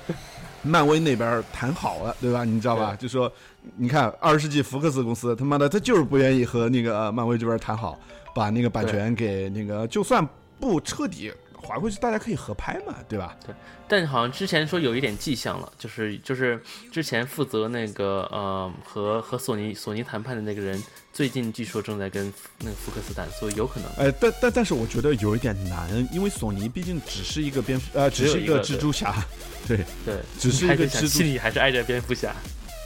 [0.62, 2.44] 漫威那边谈好了，对吧？
[2.44, 2.96] 你知道吧？
[2.98, 3.30] 就说
[3.76, 7.98] 你看二十世纪福克斯公司，他妈的他就是不愿意和那个呃漫威这边谈好，
[8.34, 10.26] 把那个版权给那个，就算
[10.58, 11.30] 不彻底
[11.60, 13.36] 还回去，大家可以合拍嘛，对吧？
[13.46, 13.54] 对
[13.86, 16.60] 但好像之前说有一点迹象了，就是就是
[16.92, 20.80] 之前负责那个呃和和索尼索尼谈判的那个人，
[21.12, 23.90] 最近据说正在跟那个福克斯谈，所以有可能。
[23.98, 29.26] 哎，但但但是我觉得有一点难，因为索尼毕竟只是一个蝙蝠，呃，只是一个蜘蛛侠，
[29.66, 32.34] 对，对，只是一个蜘蛛心里还是爱着蝙蝠侠。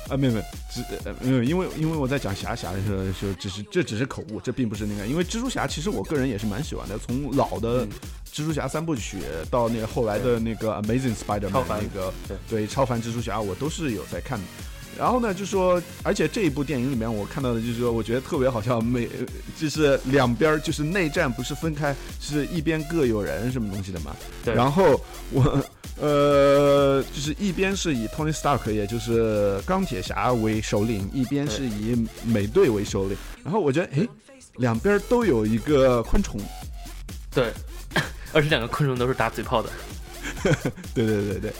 [0.08, 7.88] 啊，没有没有，只呃没有，因为因为我在讲侠侠的时候，就只是这只是口误，这并不是那个，因为蜘蛛侠其实我个人也是蛮喜欢的，从老的嗯
[8.32, 9.18] 蜘蛛侠三部曲
[9.50, 14.44] 到那个后来的那个 Amazing Spider-Man 那个对对超凡蜘蛛侠，我都是有在看的。
[14.96, 19.08] 然后呢，就说，而且这一部电影里面我看到的就是说，我觉得特别好笑，每
[19.58, 24.14] 就是两边就是内战不是分开，是一边各有人什么东西的嘛。
[24.44, 25.00] 对然后
[25.32, 25.60] 我
[26.00, 33.16] 呃，就是一边是以 Tony Stark，也就是钢铁侠为首领，一边是以美队为首领。
[33.44, 34.08] 然后我觉得，哎，
[34.56, 36.40] 两边都有一个昆虫。
[37.30, 37.52] 对，
[38.34, 39.70] 而且两个昆虫都是打嘴炮的。
[40.92, 41.52] 对对对对，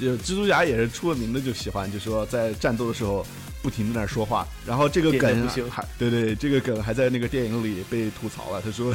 [0.00, 3.26] 就蜘蛛侠也是出了名的，就喜欢就说在战斗的时候
[3.60, 4.46] 不停的在那说话。
[4.64, 8.62] 然后这个梗还对对，这个梗还在那个电影里被吐槽了。
[8.62, 8.94] 他说。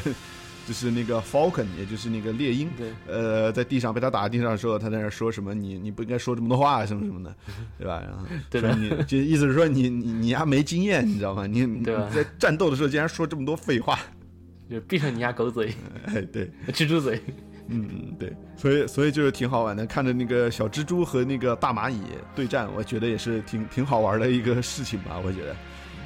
[0.68, 2.70] 就是那个 Falcon，也就是那个猎鹰，
[3.08, 5.54] 呃，在地上被他打在地上的时候，他在那说什么？
[5.54, 7.34] 你你不应该说这么多话，什么什么的，
[7.80, 8.04] 对吧？
[8.06, 8.26] 然后
[8.60, 11.48] 说你就意思是说你你你丫没经验，你知道吗？
[11.48, 11.66] 你
[12.14, 13.98] 在战斗的时候竟然说这么多废话，
[14.70, 15.74] 就闭上你丫狗嘴，
[16.08, 17.22] 哎，对，蜘蛛嘴，
[17.70, 22.02] 嗯嗯，对，所以所以就是挺好玩的，看着那个小蜘蛛和那个大蚂蚁
[22.36, 25.56] 对战，我觉得也是挺挺好玩的一个事情吧，我觉得，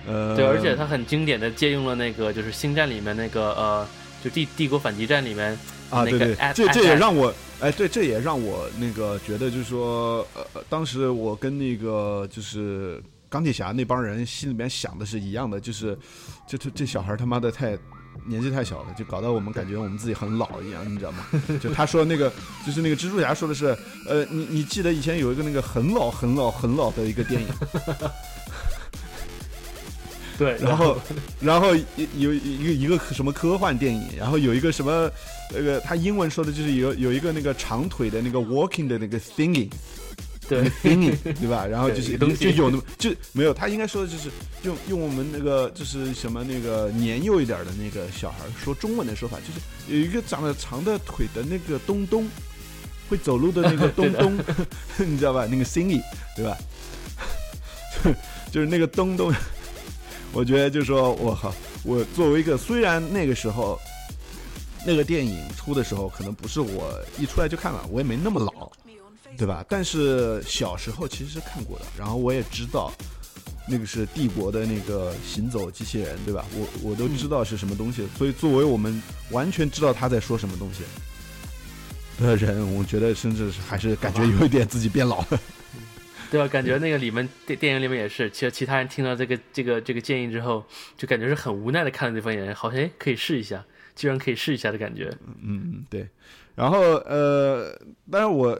[0.06, 3.88] 呃，对，而且它很经典的借用了那个就是星战里面那个呃。
[4.24, 5.58] 就帝帝国反击战里面
[5.90, 15.98] 啊，对对，这这也让我哎，对，这也让我那个觉得就是说，呃，当时我跟那个就是钢铁侠那帮人心里面想的是一样的，就是
[16.48, 17.78] 这这这小孩他妈的太
[18.26, 21.26] 年纪太小了，就搞得我们感觉我们自己很老一样，你知道吗？
[21.62, 22.32] 就他说那个
[22.66, 27.48] 就是那个蜘蛛侠说的是，呃，你你记得以前有一个那个很老很老很老的一个电影。
[30.38, 30.98] 对， 然后，
[31.40, 31.76] 然后
[32.18, 35.10] 有一个一个什么科幻电影，然后有一个什么，
[35.54, 39.70] 那个他英文说的就是有有一个那个长腿的那个 walking 的那个 thingy，
[40.48, 41.66] 对，thingy，对吧？
[41.66, 44.30] 然后就是就有那么就没有，他应该说的就是
[44.64, 52.28] 用用我们那个就是什么那个年幼一点的那个小孩说中文的说法，就是有一个长得长的腿的那个东东，
[53.10, 54.38] 会走路的那个 东东，
[54.98, 55.46] 你知道吧？
[55.50, 56.02] 那个 thingy，
[56.36, 56.58] 对吧？
[58.52, 59.32] 就是那个东东。
[60.34, 63.80] 我觉得就是说，我靠，我作为一个虽然那个时候，
[64.86, 68.72] 那个电影出的时候可能不是我一出来就看了，我也没那么老，
[69.38, 69.64] 对吧？
[69.68, 72.92] 但是小时候其实是看过的，然后我也知道
[73.68, 76.46] 那个是帝国的那个行走机器人，对吧？
[76.56, 80.84] 我我都知道是什么东西，所以作为我们完全知道他在说什么东西
[82.20, 85.40] 的人，我觉得甚至还是感觉有一点自己变老了。
[86.32, 86.48] 对吧？
[86.48, 90.66] 感觉那个里面电电影里面也是，其实其他人听到这个这个这个建议之后，
[90.96, 93.64] 就感觉是很无奈的看了对方演员，好像可以试一下，
[93.96, 95.14] 居然可以试一下的感觉。
[95.28, 96.08] 嗯嗯，对。
[96.56, 97.78] 然后呃，
[98.10, 98.60] 当然我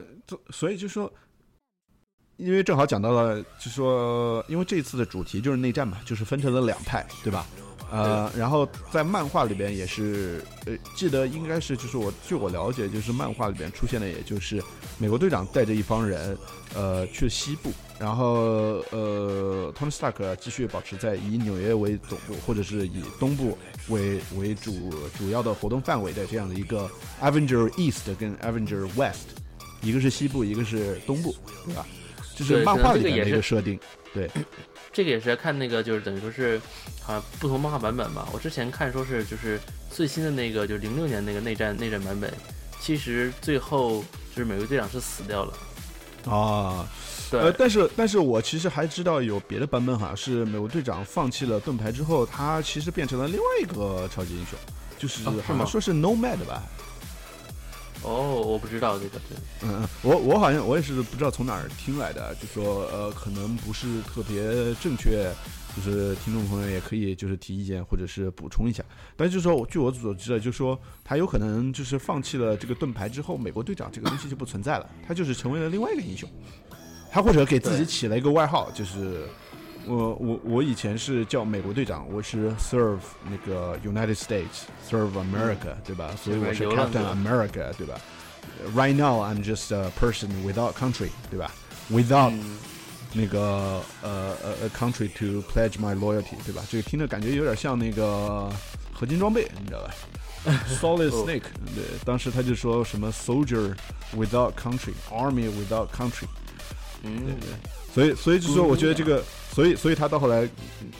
[0.50, 1.12] 所以就说，
[2.36, 7.46] 因为正好讲到了，就说因为这次的主题就是内战嘛，就是分成了两派，对吧？
[7.90, 14.62] 呃，然后在漫画里边也是，呃，记得应该是就是我据我了解，就是漫画里边出现的，也就是
[14.98, 16.36] 美国队长带着一帮人，
[16.74, 18.26] 呃，去西部，然后
[18.90, 26.90] 呃，Tony Stark 继续保持在以纽约为总部，或者是以东部为为主主要的活动范围的这样的一个
[27.20, 29.28] Avenger East 跟 Avenger West，
[29.82, 31.34] 一个是西部，一个是东部，
[31.66, 31.86] 对吧？
[32.34, 33.78] 就是漫画里面的一个设定，
[34.14, 34.30] 对。
[34.92, 36.60] 这个也是要看那个，就是等于说是，
[37.06, 38.28] 啊，不同漫画版本吧。
[38.32, 39.58] 我之前看说是，就是
[39.90, 42.32] 最新的那个，就是零六年那个内战内战版本，
[42.78, 45.54] 其实最后就是美国队长是死掉了。
[46.30, 46.86] 啊，
[47.30, 47.40] 对。
[47.40, 54.58] 呃，但是但是我其实还知道有别的版本，好像是美国队长放弃了盾牌之后，他其实变成了另外一个超级英雄，
[54.98, 56.62] 就是好像说是 Nomad 吧。
[56.62, 56.91] 哦，
[58.10, 59.18] 我不知道这个，
[59.62, 65.32] 嗯嗯，我我好像我也是不知道从哪儿听来的，就说呃，可能不是特别正确，
[65.76, 68.82] 就是听众朋友也可以就是提意见或者是补充一下。
[69.16, 76.28] 但是就说据我所知的，就是说他有可能就是放弃了这个盾牌之后，美国队长这个东西就不存在了，他就是成为了另外一个英雄，
[77.10, 79.26] 他或者给自己起了一个外号，就是。
[79.85, 82.99] 我我我以前是叫美国队长，我是 serve
[83.29, 86.11] 那个 United States，serve America，对吧？
[86.21, 87.99] 所以我是 Captain America，对吧？
[88.75, 91.51] Right now I'm just a person without country，对吧？
[91.89, 92.33] Without
[93.13, 96.63] 那个呃呃 country to pledge my loyalty，对吧？
[96.69, 98.49] 这个听着感觉有点像那个
[98.91, 99.93] 合金装备，你知道吧？
[100.81, 101.43] Solid Snake，
[101.75, 103.75] 对，当时他就说什么 soldier
[104.15, 106.25] without country，army without country，
[107.02, 107.48] 嗯，对对。
[107.94, 109.22] 所以所以就说，我觉得这个。
[109.54, 110.48] 所以，所以他到后来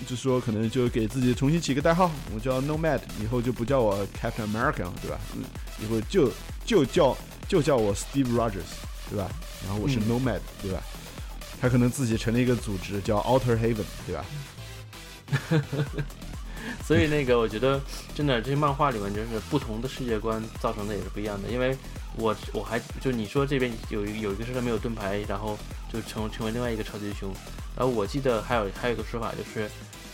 [0.07, 5.19] 就说，可能就给自己重新起个代号，我叫 Nomad，以后就不叫我 Captain America，了对吧？
[5.35, 5.43] 嗯，
[5.83, 6.31] 以后就
[6.67, 7.17] 就叫
[7.49, 8.69] 就叫我 Steve Rogers，
[9.09, 9.31] 对吧？
[9.65, 10.83] 然后我是 Nomad，对吧？
[11.63, 14.25] 他可能自己成立一个组织叫 Outer Haven，对吧？
[16.85, 17.81] 所以那个，我觉得
[18.15, 21.49] 真的这些漫画里面，就是不同的世界观造成的也是不一样的。
[21.49, 21.75] 因为
[22.17, 25.59] 我我还就你说这边有一有一个是他没有盾牌，然后
[25.93, 27.33] 就成成为另外一个超级英雄。
[27.77, 29.71] 然后我记得还有还有一个说法就是，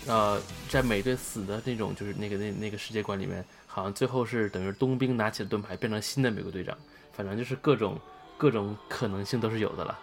[0.07, 6.77] 呃，在美队死的那种就是那个那那个世界观里面，好像最后是等于冬兵拿起了盾牌变成新的美国队长。
[7.13, 7.99] 反正就是各种
[8.37, 9.99] 各种可能性都是有的了。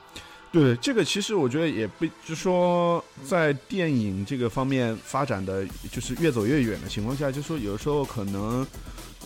[0.51, 8.67] 对，这个其实我觉得也不，就说在电影这个方面发展的就是越走越远的情况下，就说有的时候可能，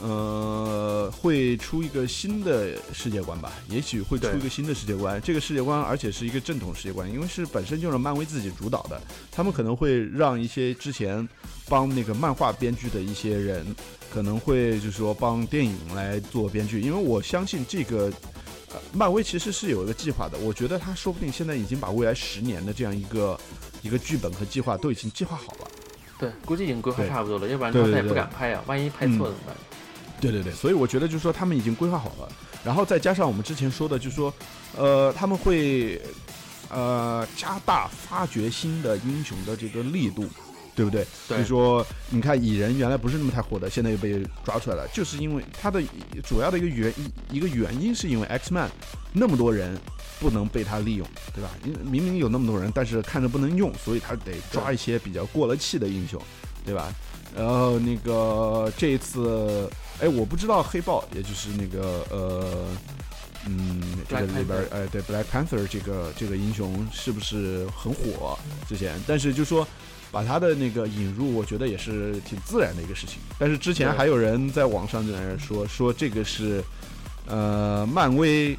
[0.01, 5.21] 呃，会出一个新的世界观吧，也许会出一个新的世界观。
[5.21, 11.27] 这个世界观而且是一个正统世界观，因为是本身就是漫威自己主导的，他们可能会让一些之前
[11.67, 13.75] 帮那个漫画编剧的一些人，
[14.11, 18.11] 可能会就是说帮电影来做编剧，因为我相信这个。
[18.93, 23.39] 漫威其实是有一个计划的，我觉得他说不定现在已经把未来十年的这样一个
[23.81, 25.67] 一个剧本和计划都已经计划好了。
[26.19, 29.55] 对，估计已经规划差不多了，要不然他也不敢拍啊，万一拍错怎么办？
[30.19, 32.29] 对对对，所以我觉得就是说他们已经规划好了，
[32.63, 34.33] 然后再加上我们之前说的，就是说，
[34.77, 36.01] 呃，他们会
[36.69, 40.27] 呃加大发掘新的英雄的这个力度。
[40.75, 41.05] 对不对？
[41.27, 45.83] 所以说，你看蚁人原来不是那么太火的，现在又被抓出来了，就是因为他的
[46.23, 46.93] 主要的一个原
[47.31, 48.69] 一个原因，是因为 X Man
[49.11, 49.77] 那么多人
[50.21, 51.05] 不能被他利用，
[51.35, 51.49] 对吧？
[51.83, 56.21] 明明有那么多人，但是看着不能用，所以他得抓一些比较过了气的英雄，
[56.63, 56.93] 对吧？
[57.35, 59.69] 然后那个这一次，
[60.01, 62.67] 哎，我不知道黑豹，也就是那个呃，
[63.45, 68.37] 嗯，这个里边，哎，对，Black Panther 这个这个英雄是不是很火？
[68.67, 69.67] 之前，但是就说。
[70.11, 73.19] 把他的那个引入，我觉得也是挺自然的一个事情。
[73.37, 76.63] 但是之前还有人在网上在那说说这个是，
[77.27, 78.57] 呃，漫威，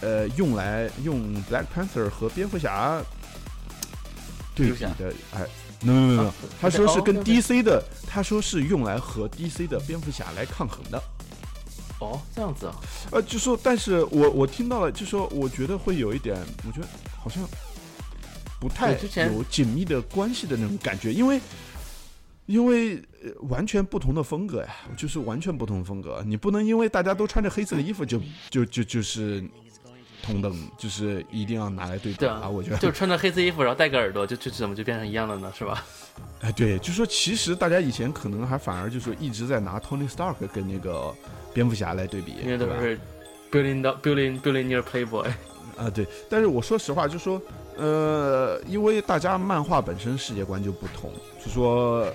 [0.00, 3.02] 呃，用来用 Black Panther 和蝙蝠侠
[4.54, 5.46] 对比的，哎
[5.82, 11.02] ，no no no，他说是跟 DC 的，他说是用来和 DC 的蝙蝠侠来抗衡的。
[12.00, 12.74] 哦，这样子啊？
[13.12, 16.88] 呃，就说，但是我我听到了，就说我觉得会有一点，我觉得
[17.18, 17.42] 好像。
[18.60, 18.92] 不太
[19.32, 21.40] 有紧密的关系的那种感觉，因为
[22.44, 23.02] 因为
[23.48, 26.22] 完全不同的风格呀，就是完全不同的风格。
[26.26, 29.42] 你不能因为大家都穿着黑色的衣服就就就就是
[30.22, 32.48] 同等，就是一定要拿来对比啊！
[32.48, 35.52] 我觉得就穿着黑色衣服，然后戴个耳朵，就就怎么就变成一样了呢？
[35.56, 35.84] 是吧？
[36.40, 41.14] 哎，对，就说其实大家以前可能还反而就是一直在拿 Tony Stark 跟那个
[41.52, 42.98] 蝙蝠侠来对比，因为都是
[43.50, 45.30] building building building near Playboy
[45.76, 46.06] 啊，对。
[46.28, 47.40] 但是我说实话，就说。
[47.76, 51.10] 呃，因为大家漫画本身世界观就不同，
[51.42, 52.06] 就说，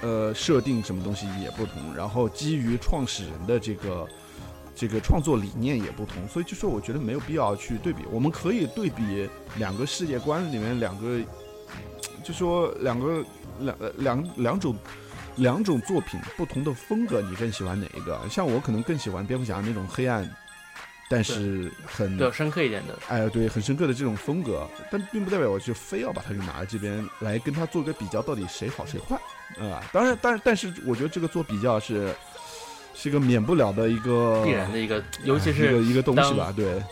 [0.00, 4.04] 呃，设定什么东西也不同，然后基于创始人的这个
[4.76, 8.04] 这个创作理念也不同，所以就说我觉得没有必要去对比。
[8.12, 11.18] 我们可以对比两个世界观里面两个，
[12.22, 13.24] 就说两个
[13.60, 14.76] 两两两种
[15.36, 18.20] 两种作品不同的风格，你更喜欢哪一个？
[18.30, 20.30] 像我可能更喜欢蝙蝠侠那种黑暗。
[21.08, 29.14] 但是很比较深刻一点的，哎，对，很深刻的这种风格，但并不代表我就非要把它给拿来这边来跟他做个比较，到底谁好谁坏，
[29.64, 32.12] 啊，当然，但但是我觉得这个做比较是
[32.96, 36.82] 是一个免不了的一个必然的一个，尤其是一个东西吧，对，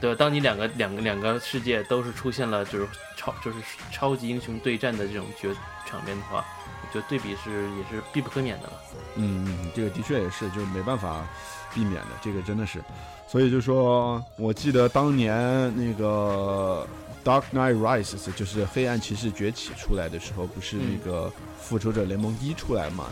[0.00, 3.58] 对，当你两个两个两个世界都是出现了就是超就是
[3.92, 5.54] 超级英雄对战的这种绝
[5.86, 6.44] 场面的话，
[6.82, 8.72] 我觉得对比是也是必不可免的了。
[9.14, 11.24] 嗯，这个的确也是，就是没办法
[11.72, 12.82] 避免的，这个真的是。
[13.28, 16.86] 所以就说，我记得当年那个
[17.26, 23.06] 《Dark Knight Rises》就是《黑暗骑士崛起》出来的时候，不是那个《复仇者联盟一》出来嘛？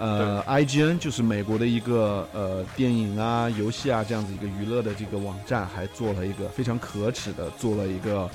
[0.00, 8.28] 呃，IGN 就是美国的一个呃电影啊、游戏啊这样子一个娱乐的这个网站，还做了一个非常可耻的，做了一个，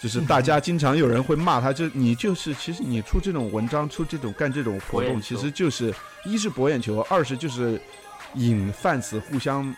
[0.00, 5.92] 就是大家经常有人会骂他，就你就是其实你出这种文章、出这种干这种活动，其实就是
[6.24, 7.80] 一是博眼球，二是就是
[8.34, 9.74] 引 fans 互相。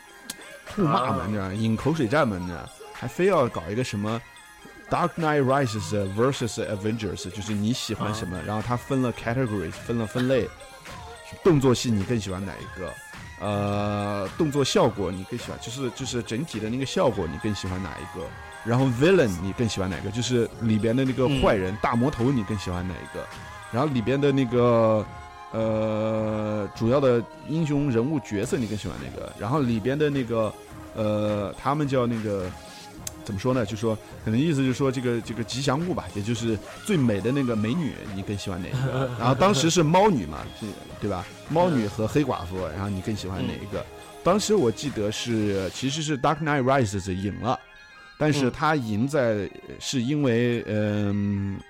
[0.76, 2.58] 互骂嘛，你知道引口水战嘛，你知道
[2.92, 4.20] 还非要搞一个什么
[4.94, 10.46] 《Dark Knight Rises》versus Avengers，就是你喜欢什么，然后他分了 categories，分了分类。
[11.42, 12.92] 动作戏你更喜欢哪一个？
[13.40, 18.24] 呃，动作效果你更喜欢，就是就是整体的那个效果你更喜欢哪一个？
[18.64, 20.10] 然后 villain 你更喜欢哪个？
[20.10, 23.26] 就是里边的那个坏人大魔头你更喜欢哪一个？
[23.70, 25.04] 然后里边的那个。
[25.50, 29.32] 呃，主要的英雄人物角色你更喜欢哪个？
[29.38, 30.52] 然后里边的那个，
[30.94, 32.50] 呃，他们叫那个
[33.28, 33.66] 怎么说呢？
[33.66, 39.06] 就说可能意思就是说这个这个吉祥物吧，也就是最美的那个美女，你更喜欢哪一个？
[39.20, 40.38] 然后当时是猫女嘛，
[40.98, 41.26] 对吧？
[41.50, 43.84] 猫女和黑寡妇，然后你更喜欢哪一个？
[44.24, 47.60] 当时我记得是其实是 Dark Knight Rises 赢了，
[48.16, 49.46] 但是他赢在
[49.78, 51.60] 是因为嗯，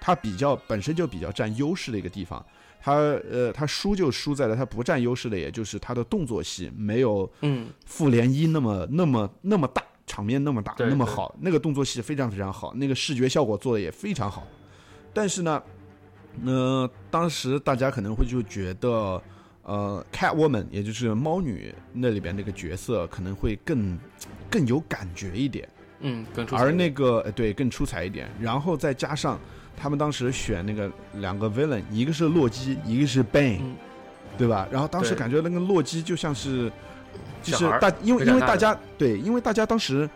[0.00, 2.44] 他比较本身就比较占优势的一个地方。
[2.82, 9.82] 他呃，他输就输在了他不占优势的，也就是他的动作戏没有嗯复联一那么那么那么大
[10.16, 14.46] 场面那么大那么好，那个动作戏非常非常好，那个视觉效果做的也非常好。
[15.12, 15.62] 但是呢，
[16.46, 19.22] 呃，当时大家可能会就觉得，
[19.62, 23.98] 呃，Catwoman，也就是猫女那里边那个角色可能会更
[24.50, 25.68] 更有感觉一点，
[26.00, 26.62] 嗯，更出彩。
[26.62, 29.38] 而那个呃对更出彩一点，然后再加上
[29.76, 33.76] 他们当时选那个两个 villain，一个是洛基，一个是 Bane，、嗯。
[34.38, 34.66] 对吧？
[34.70, 36.70] 然后当时感觉那个洛基就像是，
[37.52, 40.08] 就是大，因为因为大家对，因为大家当时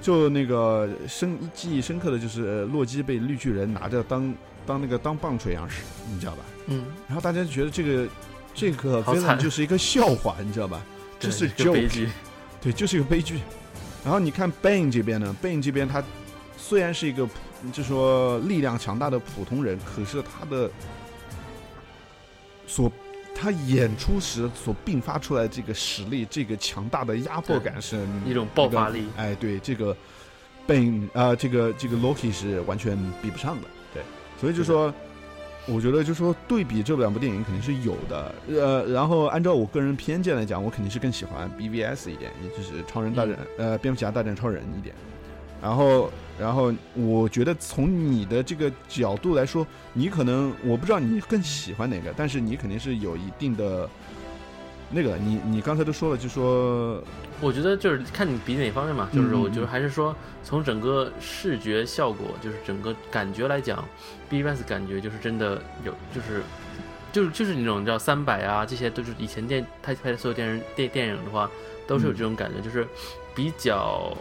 [0.00, 4.34] 就那个深记忆深刻的就是呃洛基被绿巨人拿着当
[4.66, 6.42] 当那个当棒槌一样使，你知道吧？
[6.66, 8.08] 嗯，然后大家就觉得这个
[8.54, 10.80] 这个好 villain 惨就是一个笑话，你知道吧？
[11.20, 12.08] 这是一个悲 joke，剧，
[12.62, 13.40] 对，就是一个悲剧。
[14.02, 16.02] 然后你看 Bane 这边呢，Bane 这边他
[16.56, 17.32] 虽然是一个普
[17.72, 20.70] 就说力量强大的普通人，可是他的
[22.66, 22.90] 所
[23.40, 29.06] 他演出时所并发出来这个实力，这个强大的压迫感是一种爆发力。
[29.16, 29.96] 哎，对这个
[30.68, 33.68] Bane 啊、这个这个 Loki 是完全比不上的。
[33.94, 34.02] 对，
[34.40, 34.92] 所以就说。
[35.66, 44.94] 我觉得就说对比这两部电影肯定是有的，呃，然后按照我个人偏见来讲，我肯定是更喜欢 BVS 一点，也就是超人大战、呃蝙蝠侠大战超人一点。
[45.62, 46.10] 然后，
[46.40, 53.88] 然后我觉得从你的这个角度来说，你可能我不知道你更喜欢哪个，但是你肯定是有一定的
[54.90, 57.02] 那个，你你刚才都说了，就说
[57.40, 63.84] 我觉得就是看你比哪方面嘛，就是我觉得还是说从整个视觉效果，就是整个感觉来讲
[64.30, 66.42] ，BBS 感觉就是真的有，就是
[67.12, 71.50] 就是就是那种叫三百啊，这些都是以前电他拍的所有电视电电影的话，
[71.86, 72.86] 都是有这种感觉，就是
[73.34, 74.16] 比较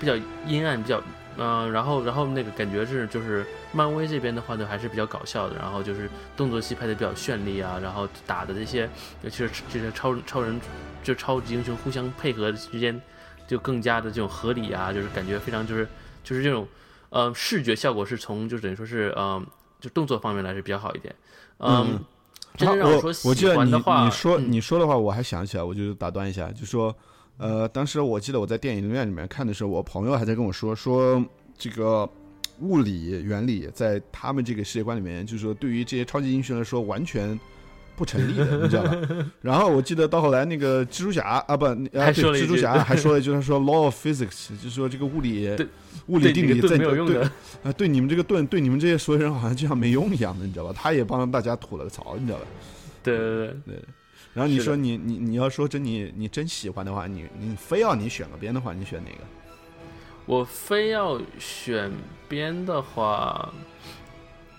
[0.00, 0.14] 比较
[0.46, 1.02] 阴暗，比较
[1.36, 8.88] 嗯、然后然后那个感觉是就是漫威这边的话呢还是比较搞笑的，然后就是动作戏拍的比较绚丽啊，然后打的这些，
[9.22, 10.60] 尤其是这些超超人
[11.02, 13.00] 就超级英雄互相配合之间
[13.46, 15.86] 就更加的这种合理啊，就是感觉非常就是
[16.22, 16.66] 就是这种
[17.10, 19.46] 呃视觉效果是从就等于说是嗯、
[19.80, 21.14] 就动作方面来是比较好一点，
[21.58, 21.88] 嗯。
[21.92, 22.04] 嗯
[22.56, 26.94] 真正让我说喜我记得你欢的话，你说嗯你说的话，我还想起来，我就打断一下，就说，
[27.36, 31.24] 呃，当时我记得我在电影院里面看的时候，我朋友还在跟我说说
[31.58, 32.08] 这个
[32.60, 37.38] 物理原理在他们这个世界观里面，就是说对于这些超级英雄来说完全
[37.96, 38.96] 不成立的，你知道吧？
[39.42, 45.48] 然后我记得到后来那个蜘蛛侠啊不，啊还对蜘蛛侠还说了一句，他说 law of physics，就是说这个物理
[46.06, 47.22] 物理定理在对
[47.62, 50.72] 啊，对你们这个盾，对你们这些所有人好像就像没用一样的，你知道吧？
[50.76, 52.44] 他也帮大家吐了个槽，你知道吧？
[53.02, 53.82] 对对对对，
[54.34, 59.18] 然后你说你你你要说真你你真喜欢的话，你你非要你选个边的话，你选哪个？
[60.26, 61.90] 我非要选
[62.28, 63.52] 边的话，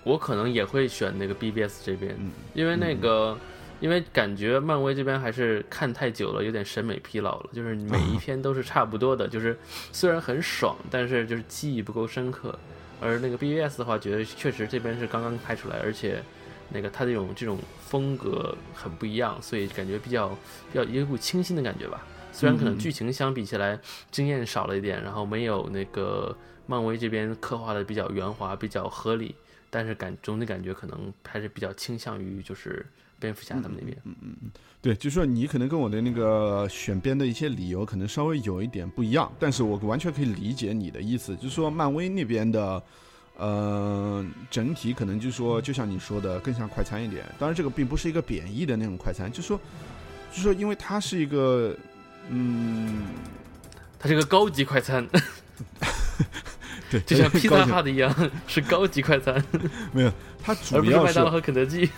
[0.02, 3.36] 我可能也会选那个 BBS 这边，嗯因为那个，
[3.80, 9.58] 因为感觉漫威这边还是看太久了，有点审美疲劳了，就是每一篇都是差不多的， 就是
[9.92, 12.58] 虽然很爽，但是就是记忆不够深刻。
[12.98, 16.22] 而那个 BBS 的话，觉得确实这边是刚刚拍出来，而且
[16.70, 20.28] 那个他这种这种风格很不一样，所以感觉比较
[20.70, 22.04] 比较有一股清新的感觉吧。
[22.32, 23.78] 虽然可能嗯剧情相比起来
[24.10, 26.36] 经验少了一点，然后没有那个
[26.66, 29.34] 漫威这边刻画的比较圆滑、比较合理，
[29.70, 32.84] 但是感总体感觉可能还是比较倾向于就是
[33.18, 33.96] 蝙蝠侠他们那边。
[34.04, 34.50] 嗯嗯嗯
[34.82, 42.80] 对，就是说你可能跟我的那个选编的一些理由可能稍微有一点不一样，但是我完全可以理解你的意思，就是说漫威那边的，
[43.38, 47.24] 呃，整体可能就是说，就像你说的，更像快餐一点。
[47.38, 49.60] 当然，这个并不是一个贬义的那种快餐，就是说，
[50.30, 51.76] 就是说，因为它是一个，
[52.30, 53.04] 嗯，
[53.98, 55.06] 它是个高级快餐，
[56.90, 58.14] 对，就像披萨哈的一样，
[58.46, 59.44] 是高级快餐，
[59.92, 60.12] 没有，
[60.42, 61.88] 它主要是麦当劳和肯德基。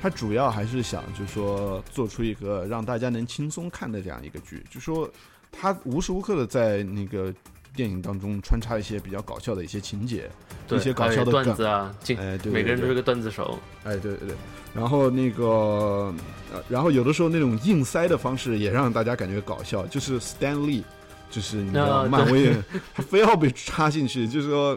[0.00, 5.10] 它主要还是想，就是说做出一个让大家能轻松看的这样一个剧，就说
[5.50, 7.34] 他无时无刻的在那个
[7.76, 10.28] 电影当中穿插一些比较搞笑的一些情节，
[10.66, 13.58] 对一些搞笑的段子啊，进哎，对，对每个人都是个段子手。
[13.84, 14.36] 哎，对对对，
[14.74, 16.12] 然后那个，
[16.52, 20.82] 呃，然后有的时候那种硬塞的方式也让大家感觉搞笑，就是 Stanley，
[21.30, 22.56] 就是你知道啊漫威，
[22.94, 24.76] 他非要被插进去，就是说，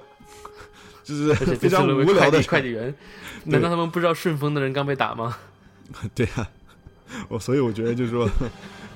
[1.04, 2.94] 就是非常无聊的快递快递员，
[3.46, 5.38] 难道他们不知道顺丰的人刚被打吗？
[6.14, 6.48] 对啊、
[7.30, 8.30] 我所以我觉得就是说，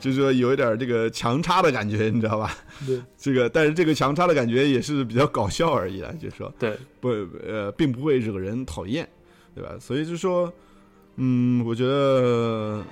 [0.04, 2.54] 就是说有一点这个强插的感觉，你知道吧？
[2.86, 7.08] 对， 这个但是这个强插的感觉也是比较搞笑而已啊， 就是说对，不
[7.48, 9.08] 呃，并不会惹人讨厌，
[9.56, 9.78] 对吧？
[9.80, 10.52] 所以就是说，
[11.16, 12.84] 嗯，我觉得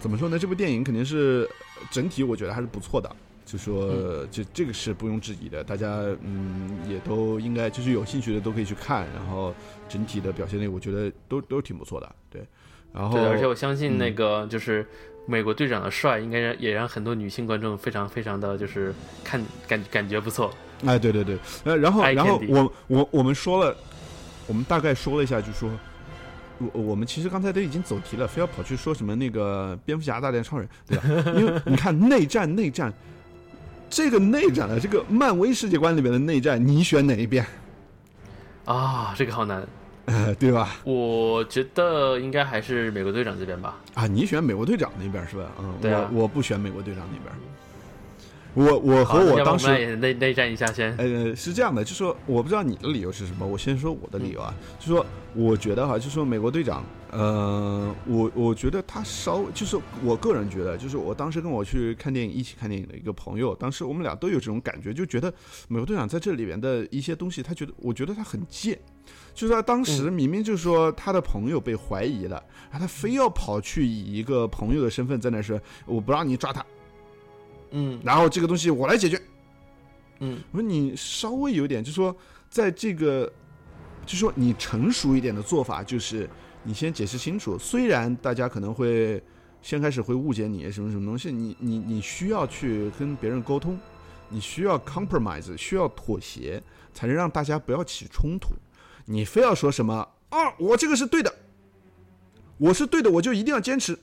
[0.00, 0.36] 怎么说呢？
[0.40, 1.48] 这部电影肯定是
[1.92, 3.08] 整体我觉得还是不错的。
[3.44, 9.54] 就说这这个是毋庸置疑的，大家嗯也都应该就是有兴趣的都可以去看，然后
[9.88, 12.44] 整体的表现力我觉得都都挺不错的，对。
[12.92, 14.84] 然后对，而且我相信嗯那个就是
[15.26, 20.52] 美国队长的帅，应该让也让很多女性观众非常非常的就是看感感觉不错。
[20.84, 23.76] 哎，对对对，呃，然后然后我我我们说了，
[24.46, 25.70] 我们大概说了一下，就说
[26.58, 31.04] 我我们其实刚才都已经走题了，非要跑去说什么那个蝙蝠侠大战超人，对吧？
[31.34, 32.92] 因为你看内战内战，
[33.88, 37.44] 这个内战的这个漫威世界观里面的内战，你选哪一边？
[38.66, 39.66] 啊，这个好难，
[40.06, 40.76] 呃， 对吧？
[40.84, 43.80] 我觉得应该还是美国队长这边吧。
[43.94, 45.50] 啊，你选美国队长那边是吧？
[45.60, 47.32] 嗯，对啊我我不选美国队长那边。
[48.54, 50.96] 我我和好那要不当时们也内内战一下先。
[50.96, 55.04] 呃，是这样的，就说我不知道你的理由是什么，我先说我的理由啊，就说
[55.34, 65.30] 我觉得哈，就说美国队长，呃，我我觉得他稍微，就是我个人觉得，就是我当时跟我去看电影，一起看电影的一个朋友，当时我们俩都有这种感觉，就觉得
[65.68, 68.78] 美国队长在这里边的一些东西，他觉得，我觉得他很贱，
[69.36, 76.64] 就是他当时明明就是说他的朋友被怀疑了，然后他非要跑去以一个朋友的身份在那说，我不让你抓他，
[77.70, 79.20] 嗯然后这个东西我来解决。
[80.20, 82.16] 嗯我说你稍微有点，就说
[82.48, 83.30] 在这个，
[84.06, 86.26] 就说你成熟一点的做法，就是
[86.62, 87.58] 你先解释清楚。
[87.58, 89.22] 虽然大家可能会
[89.60, 93.78] 先开始会误解你什么什么东西，你你你需要去跟别人沟通，
[94.30, 96.62] 你需要 compromise，需要妥协，
[96.94, 98.54] 才能让大家不要起冲突。
[99.06, 101.32] 你非要说什么啊，我这个是对的，
[102.58, 103.98] 我是对的，我就一定要坚持。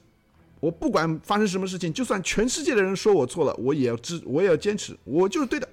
[0.60, 5.68] 我不管发生什么事情，就算全世界的人说我错了，我也要支，我也要坚持，我就是对的。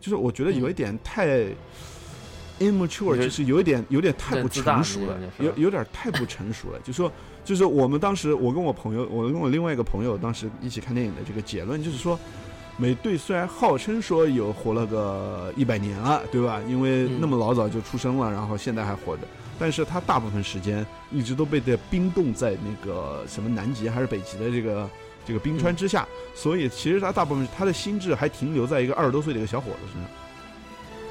[0.00, 1.46] 就是我觉得有一点太
[2.58, 6.80] immature，、有就是有一点有点太不成熟了有有点太不成熟了。
[6.80, 7.10] 就说
[7.44, 12.18] 就是我们当时我跟我朋友，我跟我另外一个朋友当时一起看电影的这个结论就是说，
[12.78, 16.60] 美队虽然号称说有活了个一百年了，对吧？
[16.68, 19.22] 因为嗯那么老早就出生了，然后现在还活着。
[19.58, 24.90] 但是他大部分时间一直都被这冰冻在那个什么南极还是北极的这个
[25.24, 30.10] 这个冰川之下，所以其实他大部分他的心智还停留在一个二十多岁的一个小伙子身上。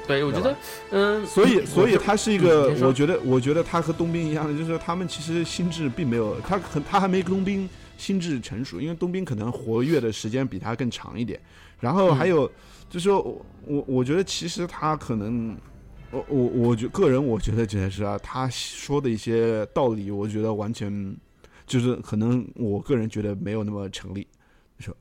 [0.06, 0.56] 对，我觉得，
[0.92, 11.40] 嗯，所以，所以他是一个我觉得，我觉得他和冬兵一样的，就是他们其实心智并没有，他很，他还没冬兵心智成熟，因为冬兵可能活跃的时间比他更长一点。
[11.80, 12.46] 然后还有，
[12.88, 15.56] 就是说我我我觉得其实他可能，
[16.10, 21.16] 我我我觉个人我觉得觉得是啊，他说的一些道理，我觉得完全
[21.66, 24.26] 就是可能我个人觉得没有那么成立，
[24.78, 24.96] 说？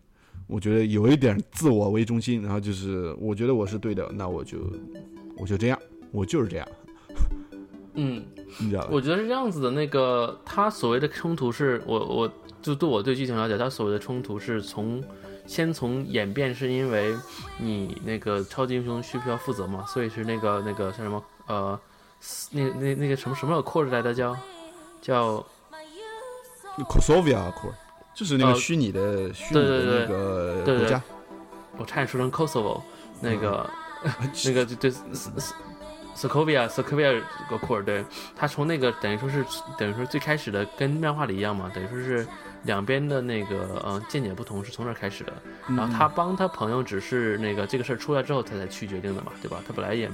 [0.47, 4.59] 我觉得有一点自我为中心，然后就是我觉得我是对的，那我就
[5.37, 5.79] 我就这样，
[6.11, 6.67] 我就是这样，
[7.95, 8.25] 嗯？
[8.89, 9.71] 我觉得是这样子的。
[9.71, 12.31] 那个他所谓的冲突是，我我
[12.61, 15.03] 就对我对剧情了解，他所谓的冲突是从
[15.45, 17.15] 先从演变是因为
[17.57, 21.79] 你那个超级英雄需不需要负责嘛，所以是那个那个像什么呃，
[22.51, 24.35] 那那那个什么什么 accord 来的叫
[25.01, 25.45] 叫
[26.89, 27.73] Kosovia Accord，
[28.13, 31.01] 就是那个呃虚拟的、虚拟的那对对个对国家，
[31.77, 32.81] 我差点说成 Kosovo
[33.21, 33.57] 那个。
[33.57, 33.71] 啊
[34.45, 34.91] 那个就对
[36.15, 38.05] Sokovia Sokovia Accord，对，
[38.35, 39.45] 他从那个等于说是
[39.77, 42.25] 等于说最开始的跟漫画里一样嘛，等于说是
[42.63, 45.33] 两边的那个嗯见解不同是从那儿开始的，
[45.67, 49.61] 然后他帮他朋友只是那个这个事儿出来之后他才去决定的嘛，对吧？
[49.67, 50.09] 他本来也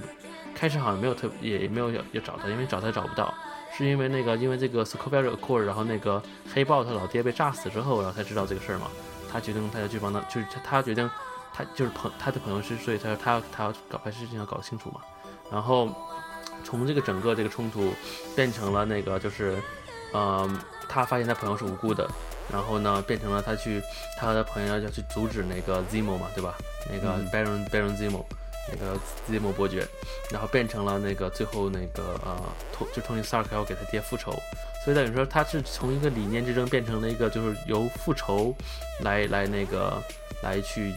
[0.55, 3.33] 开始好像没有特也也没有要要找他，因为找他找不到，
[3.77, 6.21] 是因为那个因为这个 Sokovia Accord，然后那个
[6.53, 8.87] 黑豹他老爹被炸死之后，然后才知道这个事儿嘛，
[9.31, 11.09] 他决定他要去帮他，就是他他决定。
[11.53, 15.01] 他就是朋他的朋友是，所以他他他要搞把事情要搞清楚嘛，
[15.51, 15.89] 然后
[16.63, 17.93] 从这个整个这个冲突
[18.35, 19.57] 变成了那个就是，
[20.13, 20.49] 呃，
[20.87, 22.09] 他发现他朋友是无辜的，
[22.51, 23.81] 然后呢变成了他去
[24.17, 26.55] 他和他朋友要去阻止那个 Zemo 嘛，对吧？
[26.89, 28.23] 那个嗯 Baron、Baron Zemo
[28.71, 28.97] 那个
[29.29, 29.85] Zemo 伯爵，
[30.31, 32.41] 然后变成了那个最后那个呃
[32.71, 34.31] 托就 Tony Stark 要给他爹复仇，
[34.85, 38.55] 所以等于说他是从一个理念之争变成了一个就是由复仇
[39.01, 40.01] 来来那个
[40.41, 40.93] 来去。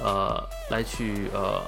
[0.00, 1.60] 呃，来去呃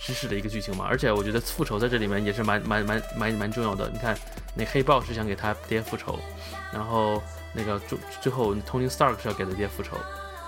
[0.00, 3.88] 知识的一个剧情嘛，而且我觉得复仇在这里面也是蛮蛮蛮蛮蛮重要的。
[3.90, 4.16] 你看，
[4.54, 6.18] 那黑豹是想给他爹复仇，
[6.72, 7.22] 然后
[7.52, 9.98] 那个最最后 Tony Stark 是要给他爹复仇，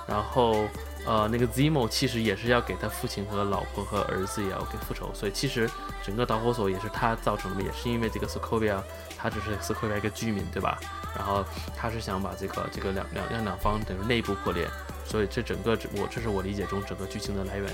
[0.08, 0.64] 然后
[1.06, 5.68] 呃那个 Zemo 其实也是要给他父亲和老婆和儿子也要给复仇，所以其实
[6.02, 8.82] 整个导火索也是他造成的，也是因为这个 Sokovia，
[9.18, 10.78] 他只是 Sokovia 一个居民，对吧？
[11.14, 11.44] 然后
[11.76, 14.66] 他是想把这个这个两两两两方等于内部破裂。
[15.04, 17.68] 所以这整个我这是我理解中整个剧情的来源。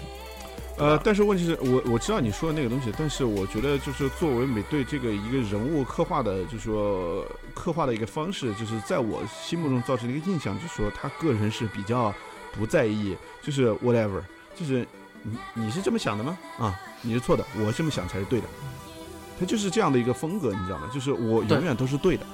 [0.79, 12.14] 呃，但是问题是我我知道你说的那个东西，但是我觉得就是作为美队这个一个人物刻画的，就是说刻画的一个方式，就是在我心目中造成的一个印象，就是说他个人是比较
[12.53, 14.22] 不在意，就是 whatever，
[14.55, 14.87] 就是
[15.22, 16.39] 你你是这么想的吗？
[16.59, 18.47] 啊，你是错的，我这么想才是对的。
[19.41, 20.89] 他就是这样的一个风格，你知道吗？
[20.95, 22.24] 就是我永远都是对的。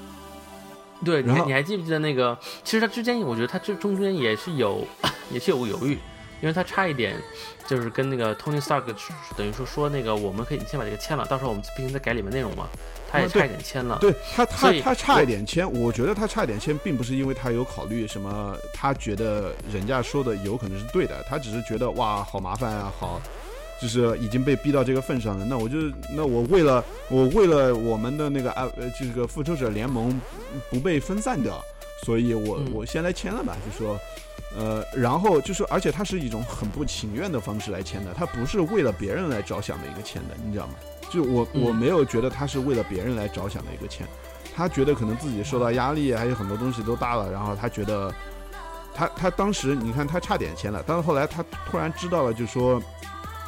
[1.05, 2.39] 对，你还你还记不记得那个？
[2.63, 4.87] 其实他之间，我觉得他这中间也是有，
[5.31, 5.99] 也是有犹豫，
[6.45, 7.17] 因因为他差一点，
[7.67, 8.83] 就是跟那个 Tony Stark
[9.35, 12.69] 等于说说那个我们可以先把这个签了，到时候我们不行再改里面内容嘛。
[13.11, 23.19] 他也差一点签了，对他他他差一点签，我觉得他差一点签，并不是因为他有考虑什么，他觉得人家说的有可能是对的，他只是觉得哇好麻烦啊，好，
[23.81, 25.79] 就是已经被逼到这个份上了，那我就
[26.11, 30.21] 那我为了我为了我们的那个啊呃这个复仇者联盟
[30.69, 31.65] 不被分散掉，
[32.03, 33.99] 所以我我先来签了吧，就说
[34.57, 40.75] 呃然后就是而且他是一种很不情愿的方式来签的，他不是为了别人来着想的一个签的，你知道吗？
[41.11, 44.07] 就我我没有觉得他是为了别人来着想的一个签，
[44.57, 48.13] 他觉得可能自己受到压力，还有很多东西都大了，然后他觉得，
[48.95, 52.83] 他他当时你看他差点签了，但是后来他突然知道了，就说，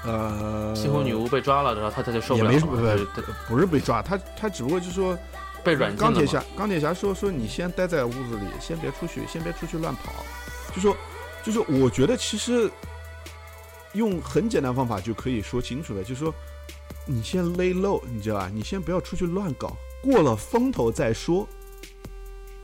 [0.04, 3.06] 呃，猩红女巫被抓了，然后他他就受不了了，不是
[3.48, 5.18] 不是被抓，他他只不过就说
[5.64, 10.12] 被软禁钢铁侠钢铁侠说说你先待在屋子里，先别出去，先别出去乱跑，
[10.76, 10.96] 就说
[11.42, 12.70] 就说我觉得其实
[13.94, 16.32] 用很简单方法就可以说清楚了，就是说。
[17.08, 18.50] 你先 lay low，你知道吧？
[18.52, 21.48] 你先不要出去乱搞，过了风头再说，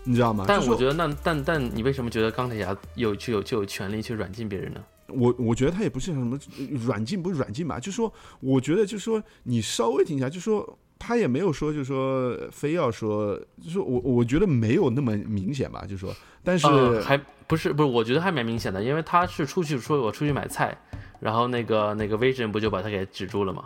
[0.03, 0.45] 你知道吗？
[0.49, 4.85] 但我觉得，那但但你为什么觉得钢铁侠有就有就有权利去软禁别人呢？
[5.07, 6.37] 我我觉得他也不是什么
[6.85, 7.79] 软禁，不是软禁吧？
[7.79, 15.84] 就说我觉得，就说你稍微停下，就说他也没有说，就说非要说，就是我我觉得没有那么明显吧？
[15.84, 17.88] 就说，但是还不是不是？
[17.88, 20.78] 我觉得还蛮明显的，因为他是出去说我出去买菜，
[21.18, 23.64] 然后那个那个 Vision 不就把他给止住了吗？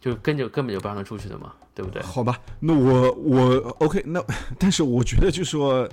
[0.00, 2.00] 就根就根本就不让他出去的嘛，对不对？
[2.02, 4.22] 好吧，那我我 OK，那
[4.56, 5.88] 但是我觉得就说，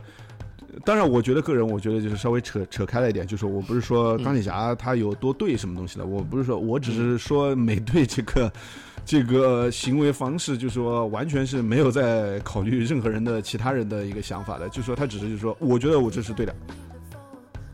[0.83, 8.51] 当然我觉得个人我觉得就是稍微扯扯开了一点，就是我不是说钢铁侠他有多对什么东西的，我不是说我只是说美队这个
[9.05, 16.55] 这个行为方式，就是说完全是没有在考虑任何人的其他人的一个想法的，就说他只是就是说，我觉得我这是对的，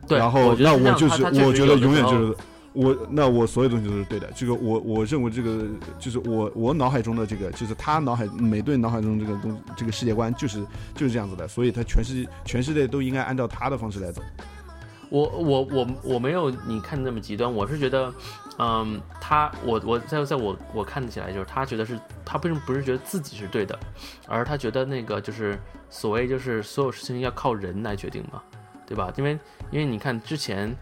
[0.06, 2.36] 对，然后那我就是我觉得永远就是。
[2.74, 5.66] 我那我所有东西都是对的，这个我我认为这个
[5.98, 10.64] 就是我我脑海中的这个就是他脑海每对脑海中这个东这个世界观就是
[10.94, 14.22] 就是这样子的，所以他全世界全世界都应该按照他的方式来走。
[15.10, 18.10] 我我我我没有你看的那么极端，我是觉得，
[18.58, 23.78] 嗯，他我我在在我我看起来就是他觉得是他并不是觉得自己是对的，
[24.26, 28.42] 而他觉得那个就是所谓就是所有事情要靠人来决定嘛，
[28.86, 29.12] 对吧？
[29.16, 29.38] 因为
[29.70, 30.74] 因为你看之前。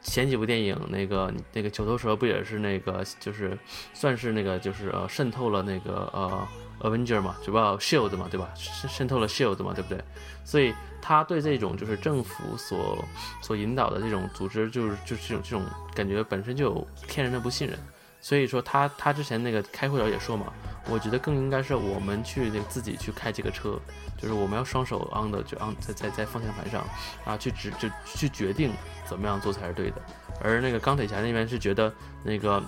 [0.00, 3.58] 前几部电影，那个那个九头蛇不也是那个，就是
[3.92, 6.48] 算是那个，就是呃渗透了那个呃
[6.80, 8.48] Avenger 嘛，主要 Shield 嘛，对吧？
[8.54, 10.02] 渗渗透了 Shield 嘛，对不对？
[10.44, 13.04] 所以他对这种就是政府所
[13.42, 15.64] 所引导的这种组织，就是就是这种这种
[15.94, 17.78] 感觉本身就有天然的不信任。
[18.20, 20.52] 所以说他他之前那个开会时也说嘛，
[20.88, 23.78] 我觉得更应该是我们去那个自己去开这个车，
[24.16, 26.84] 就是我们要双手 on 的就 on 在在在方向盘上
[27.24, 28.72] 啊，去指就去决定
[29.08, 30.02] 怎么样做才是对的。
[30.42, 31.92] 而那个钢铁侠那边是觉得
[32.24, 32.60] 那个，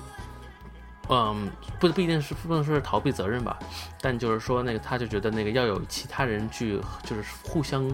[1.11, 3.58] 嗯，不不一定是不能说是逃避责任吧，
[4.00, 7.86] 但就是说那个他就觉得那个要有其他人去就是互相，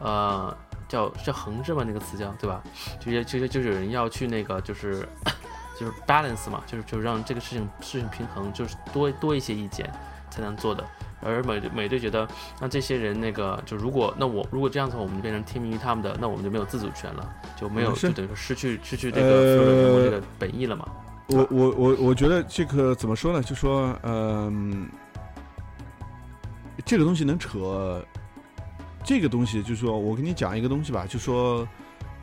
[0.00, 0.56] 呃，
[0.88, 2.62] 叫叫横着吧那个词叫对吧？
[2.98, 5.06] 就是就是就是有人要去那个就是。
[5.76, 9.92] 就是 balance 嘛，就是就是让这个事情事情平衡，就是多多一些意见
[10.30, 10.84] 才能做的。
[11.20, 12.28] 而美美队觉得，
[12.60, 20.86] 那这些人那个就如果那我如果这样子，我们变成听命于他们的，那我们就没有自主权了，就没有就等于说失去失去这个这个本意了嘛。
[21.28, 23.42] 我我我我觉得这个怎么说呢？
[23.42, 24.88] 就说嗯，
[26.84, 28.04] 这个东西能扯，
[29.04, 31.66] 这个东西就是说我跟你讲一个东西吧，就说。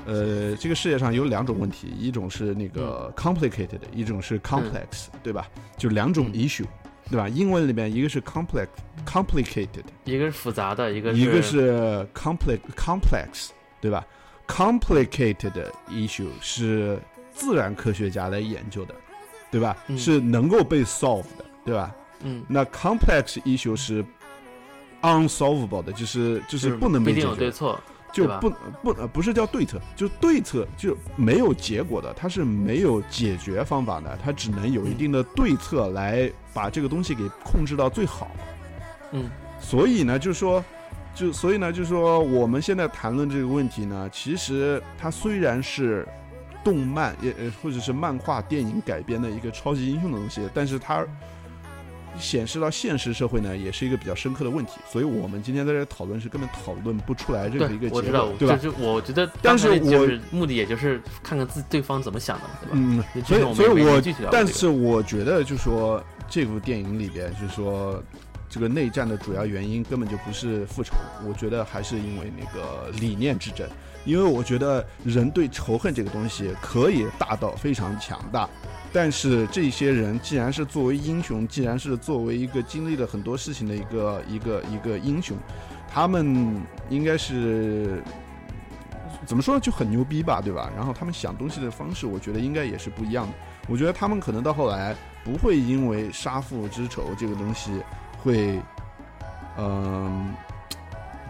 [0.03, 5.47] 呃，这个世界上有两种问题，一种是那个 complicated，一种是 complex，对吧？
[5.77, 6.65] 就两种 issue，
[7.07, 7.29] 对吧？
[7.29, 13.49] 英文里面一个是 complex，complicated，一个是复杂的，一个一个是 complex，complex，
[13.79, 14.03] 对吧
[14.47, 15.53] ？complicated
[15.91, 16.97] issue 是
[17.41, 18.93] 自然科学家来研究的，
[19.49, 19.75] 对吧？
[19.97, 21.93] 是能够被 solve 的，对吧？
[22.23, 22.43] 嗯。
[22.47, 24.05] 那 complex issue 是
[25.01, 27.27] unsolvable 的，就是就是不能被解决。
[27.27, 27.79] 有对错。
[28.13, 28.49] 就不
[28.83, 38.29] 不呃不是叫对策，就对策就没有结果的，它是没有解决方法的，它只能有一定的对策来把这个东西给控制到最好。
[39.13, 39.29] 嗯，
[39.61, 40.61] 所以呢，就是说，
[41.15, 46.05] 就所以呢，就是说，我们现在谈论这个问题呢，其实它虽然是
[46.63, 51.05] 动漫也呃或者是漫画电影改编的一个超级英雄的东西，但是它。
[52.19, 58.57] 显示到现实社会呢，也是一个比较深刻的问题，所以我们今天在这讨论是根本讨论不出来这个一个结论，对吧？
[58.57, 62.71] 就是我觉得，但是我目的也就是看看自对方怎么想的，对吧？
[62.73, 68.03] 嗯，所以所以我但是我觉得，就说这部电影里边，就是说
[68.49, 70.93] 这个内战的主要原因根本就不是复仇，
[71.25, 73.65] 我觉得还是因为那个理念之争。
[74.03, 78.49] 因为我觉得人对仇恨这个东西可以大到非常强大，
[78.91, 85.37] 但是这些人既然是作为英雄，既然是作为一个经历了很多事情的一个一个一个英雄，
[85.87, 88.01] 他们应该是
[89.25, 90.71] 怎么说，就很牛逼吧，对吧？
[90.75, 93.33] 然后他们想东西的方式，我觉得应该也是不一样的。
[93.67, 97.71] 我觉得他们可能到后来不会因为杀父之仇这个东西
[98.17, 98.59] 会，
[99.57, 100.33] 嗯、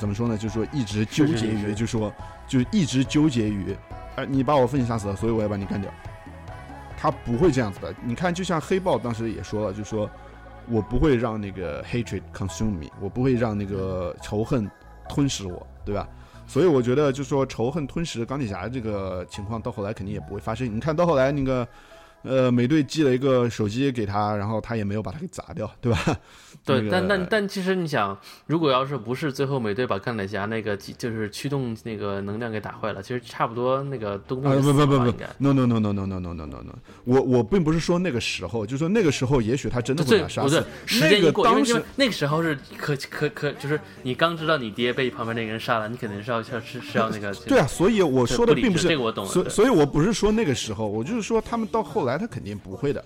[0.01, 0.35] 怎么说呢？
[0.35, 2.11] 就是说一直纠结于，就是说
[2.47, 3.77] 就一直纠结于，
[4.15, 5.91] 哎，你把我父亲杀死了，所以我要把你干掉。
[6.97, 7.93] 他不会这样子的。
[8.03, 10.09] 你看，就像黑豹当时也说了，就是说
[10.67, 14.67] 我不会让那个 hatred consume me，我不会让那个仇恨
[15.07, 16.09] 吞噬我，对吧？
[16.47, 20.75] 所以我觉得，就是说仇恨吞噬钢铁侠这个情况，到后来肯定也不会发生。
[20.75, 21.65] 你看到后来那个，
[22.23, 25.99] 呃，美队寄了一个手机给他，然后他也没有把它给砸掉，对吧？
[26.63, 35.25] 对，那个但但但其实你想，如果要是不是最后美队把钢铁侠那个就是驱动那个能量给打坏了，其实差不多那个东不不不不应该。
[35.39, 36.73] ，no no no no no no no no no no，
[37.05, 53.03] 我我并不是说那个时候，就说那个时候也许他真的会对把他，杀死不对，，时那个间一过，因为当时因为那个时候是可可可，就是你刚知道你爹被旁边那个人杀了，你肯定是要要是是要那个对啊，所以我说的并不是这个我懂所所以，我不是说那个时候，我就是说他们到后来他肯定不会的，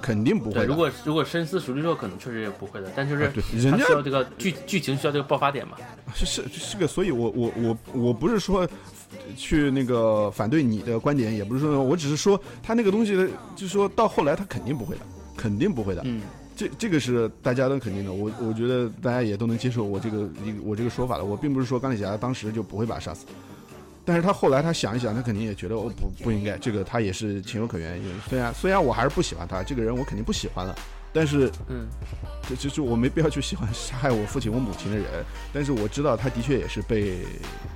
[0.00, 0.66] 肯定不会，的。
[0.66, 5.76] 如果如果深思熟虑之后，可能确实也不会的，但就是人家他需要这个剧剧情需要这个爆发点嘛。
[6.14, 8.68] 是是是个，所以我我我我不是说
[9.36, 13.14] 去那个反对你的观点，也不是说，我只是说他那个东西，
[13.56, 15.02] 就是说到后来他肯定不会的，
[15.36, 16.02] 肯定不会的。
[16.04, 16.22] 嗯，
[16.54, 21.24] 这这个是大家都肯定的，我我觉得大家也都能接受我这个一个我这个说法了。
[21.24, 23.24] 我并不是说钢铁侠当时就不会把他杀死，
[24.04, 27.98] 但是他后来他想一想，他肯定也觉得哦不不应该，这个他也是情有可原。
[27.98, 30.74] 因为虽然虽然我还是不喜欢他这个人，我肯定不喜欢了，
[31.12, 31.86] 但是嗯，
[32.48, 35.06] 这就是我没必要去喜欢杀害我父亲我母亲的人，
[35.52, 37.18] 但是我知道他的确也是被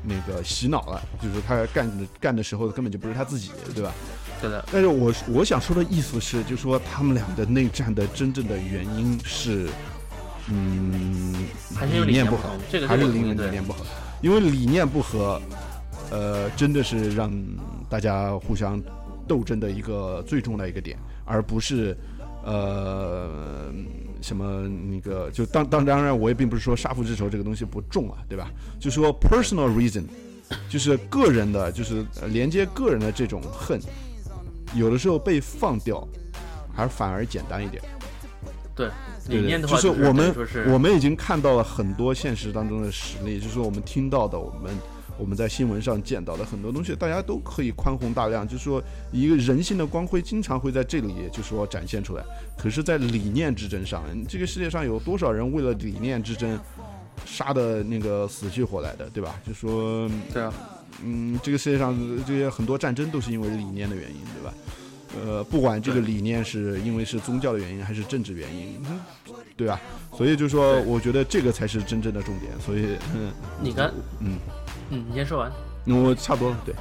[0.02, 3.92] 那个洗脑了，就是他干的干的时候根本就不是他自己，对吧？
[4.40, 9.68] 对的，但是我我想说的意思是，就说他们俩的内战的真正的原因是，
[10.48, 13.84] 嗯，还是理念不合这个还是理念不合，
[14.20, 15.40] 因为理念不合，
[16.10, 17.32] 呃，真的是让
[17.88, 18.80] 大家互相
[19.26, 21.96] 斗争的一个最重要的一个点，而不是
[22.44, 23.72] 呃
[24.22, 28.50] 什么那个就当当当然，我也并不是说杀父之仇这个东西不重啊，对吧？
[28.78, 30.04] 就说 personal reason，
[30.68, 33.80] 就是个人的，就是呃连接个人的这种恨，
[34.74, 36.06] 有的时候被放掉，
[36.74, 37.82] 还反而简单一点。
[38.74, 38.88] 对
[39.28, 40.34] 理念的话，就是我们
[40.72, 44.70] 我们已经看到了很多现实当中的实例，就是我们听到的，我们
[45.18, 52.24] 我们在新闻上见到的很多东西，大家都可以宽宏大量，就是说一个人性的光辉经常会在这里就说展现出来。
[52.58, 56.58] 可是，在理念之争上，这个世界上有多少人为了理念之争
[57.24, 59.40] 杀的那个死去活来的，对吧？
[59.46, 60.52] 就说对啊，
[61.02, 61.96] 嗯，这个世界上
[62.26, 64.54] 这些很多战争都是因为理念的原因，对吧？
[65.24, 69.00] 呃，不管这个理念是因为是宗教的原因还是政治原因，嗯
[69.56, 69.80] 对吧？
[70.14, 72.52] 所以就说，我觉得这个才是真正的重点。
[72.60, 73.90] 所以，嗯你看
[74.20, 74.36] 嗯，
[74.90, 75.50] 嗯，你先说完。
[75.86, 76.74] 我差不多了，对，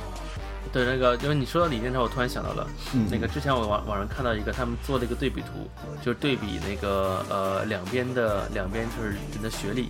[0.74, 5.70] 对，那个因为你说到理念的话，我突然想到了，嗯，那个之前我网网上看到一个，他们做了一个对比图，
[6.02, 9.90] 就是对比那个呃两边的两边就是人的学历，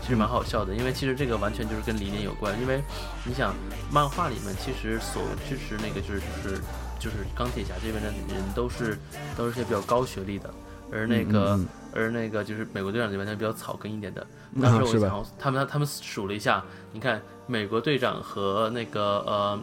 [0.00, 2.82] 其实蛮好笑的，因为其实这个完全就是跟理念有关，因为
[3.24, 3.54] 你想
[3.92, 6.60] 漫画里面其实所支持那个就是就是
[6.98, 8.98] 就是钢铁侠这边的人都是
[9.36, 10.48] 都是些比较高学历的，
[10.94, 11.58] 而那个、
[11.92, 14.24] 而那个就是美国队长这边他比较草根一点的，
[14.54, 15.00] 嗯当时我？
[15.00, 19.60] 想，他们他们数了一下，你看美国队长和那个呃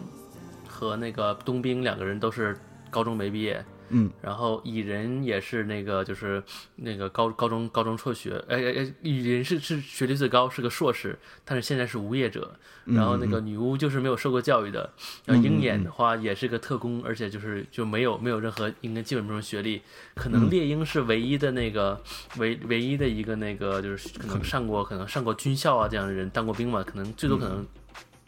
[0.67, 2.59] 和那个冬兵两个人都是
[2.89, 6.41] 高中没毕业，嗯，然后蚁人也是那个就是
[6.77, 12.55] 那个高高中高中辍学，哎哎哎，蚁人是是学历最高是个硕士，但是现在是无业者。
[12.83, 14.91] 然后那个女巫就是没有受过教育的，
[15.25, 19.83] 然后鹰眼的话也是个特工，而且就是就没有没有任何应该基本没有学历，
[20.15, 22.01] 可能猎鹰是唯一的那个
[22.37, 27.63] 唯唯一的一个那个就是可能上过可能上过军校啊这样的人当过兵嘛，可能最多可能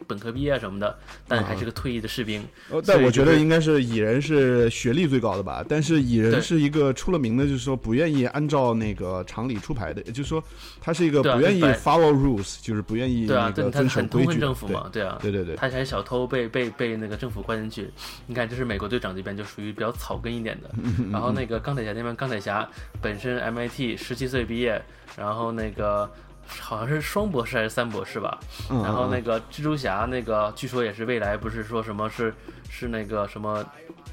[0.08, 0.98] 本科毕业什么的，
[1.28, 2.44] 但还是个退役的士兵。
[2.70, 10.44] 呃，所以就是但我觉得应该是蚁人是学历最高的吧，但是蚁人是一个出了名的，就是说不愿意按照那个常理出牌的，也就是说
[10.82, 14.24] 他是一个不愿意 follow rules，就是不愿意对啊，他很痛。
[14.24, 15.20] 恨政府嘛，对啊。
[15.22, 17.92] 对对对对，他还是小偷被被被那个政府关进去，
[18.26, 20.70] 你看这是美国队长这边就属于比较草根一点的，
[21.12, 22.68] 然后那个钢铁侠那边钢铁侠
[23.02, 24.82] 本身 MIT 十七岁毕业，
[25.18, 26.10] 然后那个
[26.48, 28.38] 好像是双博士还是三博士吧。
[28.70, 32.34] 嗯然后那嗯个蜘蛛侠那个据说也是未来不是说什么是
[32.74, 33.64] 是那个什么。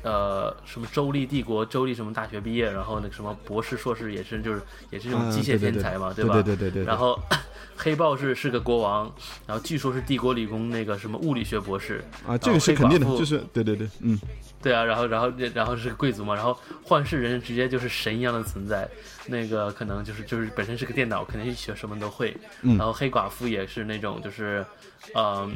[0.03, 6.33] 呃，什么州立帝国州立什么大学毕业，然后那个什么博士、硕士也是就是也是这种嗯机械天才嘛，对吧？
[6.33, 7.21] 对对对对，然后
[7.77, 9.13] 黑豹是是个国王，
[9.47, 14.19] 然后据说是帝国理工那个什么物理学博士，啊，这个是肯定的黑寡，妇就是对对对，嗯，
[14.63, 18.89] 对啊，然后然后然后是个贵族嘛，然后幻视人直接就是神一样的存在，
[19.27, 24.65] 那个可能就是就是本身是个电脑，肯定学什么都会，嗯然后黑寡妇也是那种就是，
[25.15, 25.55] 嗯。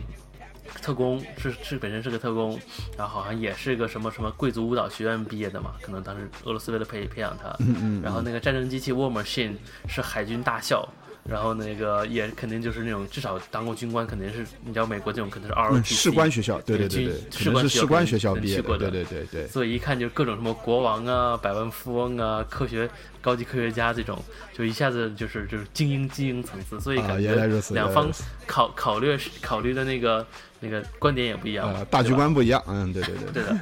[0.82, 2.58] 特工是是本身是个特工，
[2.96, 9.56] 然后好像也是个什么什么贵族舞蹈学院毕业的嘛，可能当时俄罗斯为了培培养他，嗯嗯，然后那个战争机器 War Machine
[9.88, 10.88] 是海军大校，
[11.26, 22.88] 然后那个也肯定就是那种至少当过军官，肯定是你知道美国这种肯定是 T 士官学校，对对对军对，是士官学校毕业的，对对对对，所以一看就各种什么国王啊、百万富翁啊、科学
[23.22, 24.22] 高级科学家这种，
[24.52, 27.34] 就一下子就是就是精英精英层次，所以啊，感觉
[27.70, 28.10] 两方
[28.46, 30.26] 考考虑考虑的那个
[30.60, 33.56] 那个观点也不一样，呃，大局观不一样，嗯，对对对，对的，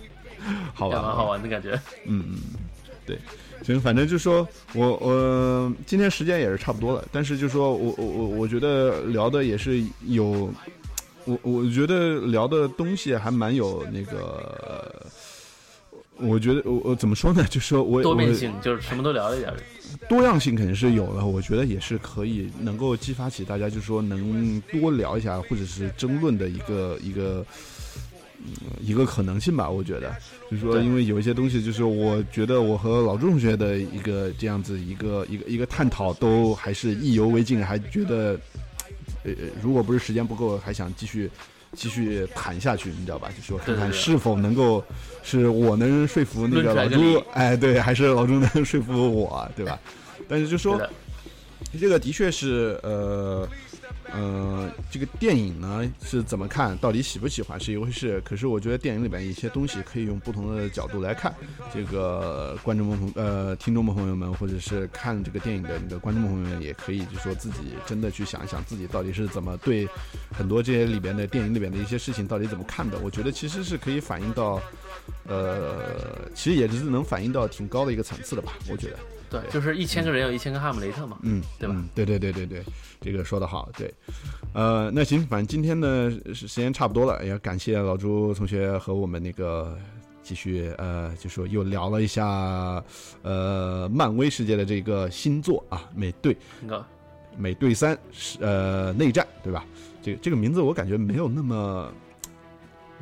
[0.72, 1.78] 好吧，也蛮好玩的感觉。
[2.06, 2.38] 嗯嗯，
[3.04, 3.18] 对，
[3.62, 10.52] 行，反正就说我我今天时间也是差不多了，但是就说我我我我觉得聊的也是有，
[11.24, 15.06] 我我觉得聊的东西还蛮有那个，
[16.16, 17.46] 我觉得我我怎么说呢？
[17.48, 19.52] 就说我我多面性就是什么都聊一点，
[20.08, 27.46] 多样性肯定是有的，我觉得也是可以能够激发起大家，就是说能多聊一下，或者是争论的一个一个。
[28.44, 30.14] 嗯一个可能性吧，我觉得，
[30.50, 38.38] 就是说，因为有一些东西，就是我觉得我和老朱同学的一个这样子一个一个一个探讨，都还是意犹未尽，还觉得，
[39.24, 39.32] 呃，
[39.62, 41.30] 如果不是时间不够，还想继续
[41.74, 43.30] 继续谈下去，你知道吧？
[43.36, 44.84] 就说看看是否能够
[45.22, 49.78] 是我能说服那个老朱，哎，对，还是老朱能说服我，对吧？
[50.28, 50.80] 但是就说，
[51.80, 53.48] 这个的确是呃
[54.14, 58.20] 呃，这个电影呢是怎么看，到底喜不喜欢是一回事。
[58.24, 61.34] 可是我觉得电影里边一些东西可以用不同的角度来看。
[61.72, 69.88] 这个观众朋呃听众朋友们，或者是看这个电影的你的观众朋友们，也可以就说自己真的去想一想自己到底是怎么对
[70.30, 72.98] 很多这些里边的电影里边的一些事情到底怎么看的。
[72.98, 74.60] 我觉得其实是可以反映到。
[75.26, 78.96] 呃，其实也是能反映到挺高的一个层次的吧，我觉得。
[79.28, 82.62] 对，就是一千个人有一千个哈姆雷特嘛，嗯，对吧嗯对对对对对，
[83.02, 83.92] 这个说的好，对。
[84.54, 89.76] 呃，那行，反正今天呢时时间差不多了，也感谢老朱同学和我们那个
[90.22, 92.82] 继续呃，就说又聊了一下
[93.22, 96.36] 呃漫威世界的这个新作啊，美队
[97.36, 99.64] 美队三是呃内战，对吧？
[100.02, 101.92] 这个这个名字我感觉没有那么。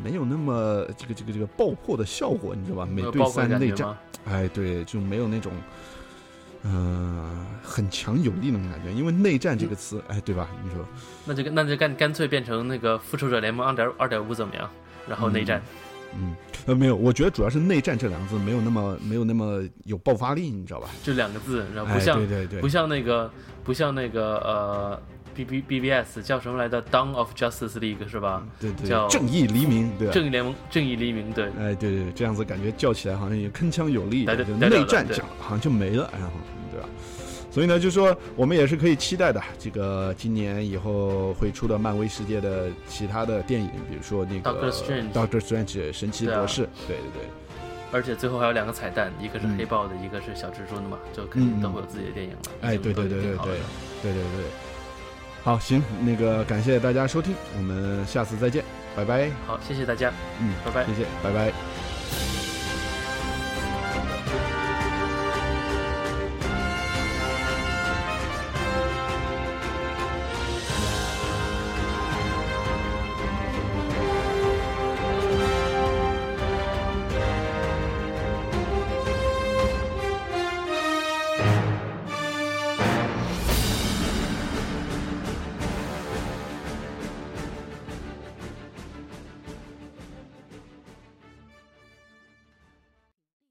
[0.02, 2.86] 没有那么这个这个这个爆破的效果，你知道吧？
[2.86, 3.94] 美队三内战？
[4.24, 5.52] 哎，对，就没有那种，
[6.64, 8.92] 嗯、很强有力那种感觉。
[8.92, 10.48] 因为内战这个词，哎，对吧？
[10.62, 10.84] 你说，
[11.24, 14.68] 那就那就干干脆变成那个复仇者联盟二点二点五怎么样？
[15.08, 15.60] 然后内战，
[16.14, 16.36] 嗯，
[16.66, 20.88] 呃，没有，我觉得主要是内战这两个字没有那么没有那么有爆发力，你知道吧？
[21.02, 23.30] 就两个字，然后哎，不像、对对对不，像那个
[23.64, 25.02] 不像那个呃
[25.44, 28.46] B B B B S 叫什么来着？Dawn of Justice League 是吧？
[28.60, 30.12] 对对叫正义黎明，对吧？
[30.12, 36.32] 正义联盟，正义黎明，对，哎，对对对，这样子感觉叫起来好像也铿锵有力，就对对对内战对讲好像就没了，然后
[36.70, 36.88] 对吧？
[37.50, 47.28] 所以呢，就说我们也是可以期待的，这个今年以后会出的漫威世界的其他的电影，比如说那个 Doctor Strange Doctor Strange 神奇博士，对对对。
[47.92, 52.38] 而且最后还有两个彩蛋，一个是嗯黑豹的，一个是小蜘蛛的嘛，就肯定都会有自己的电影了。
[52.60, 54.44] 哎，对对对对对对对对，
[55.42, 58.62] 好，行，那个感谢大家收听，我们下次再见，
[58.94, 60.84] 拜拜，好，谢谢大家，嗯，拜拜。
[60.86, 62.49] 谢谢，拜拜。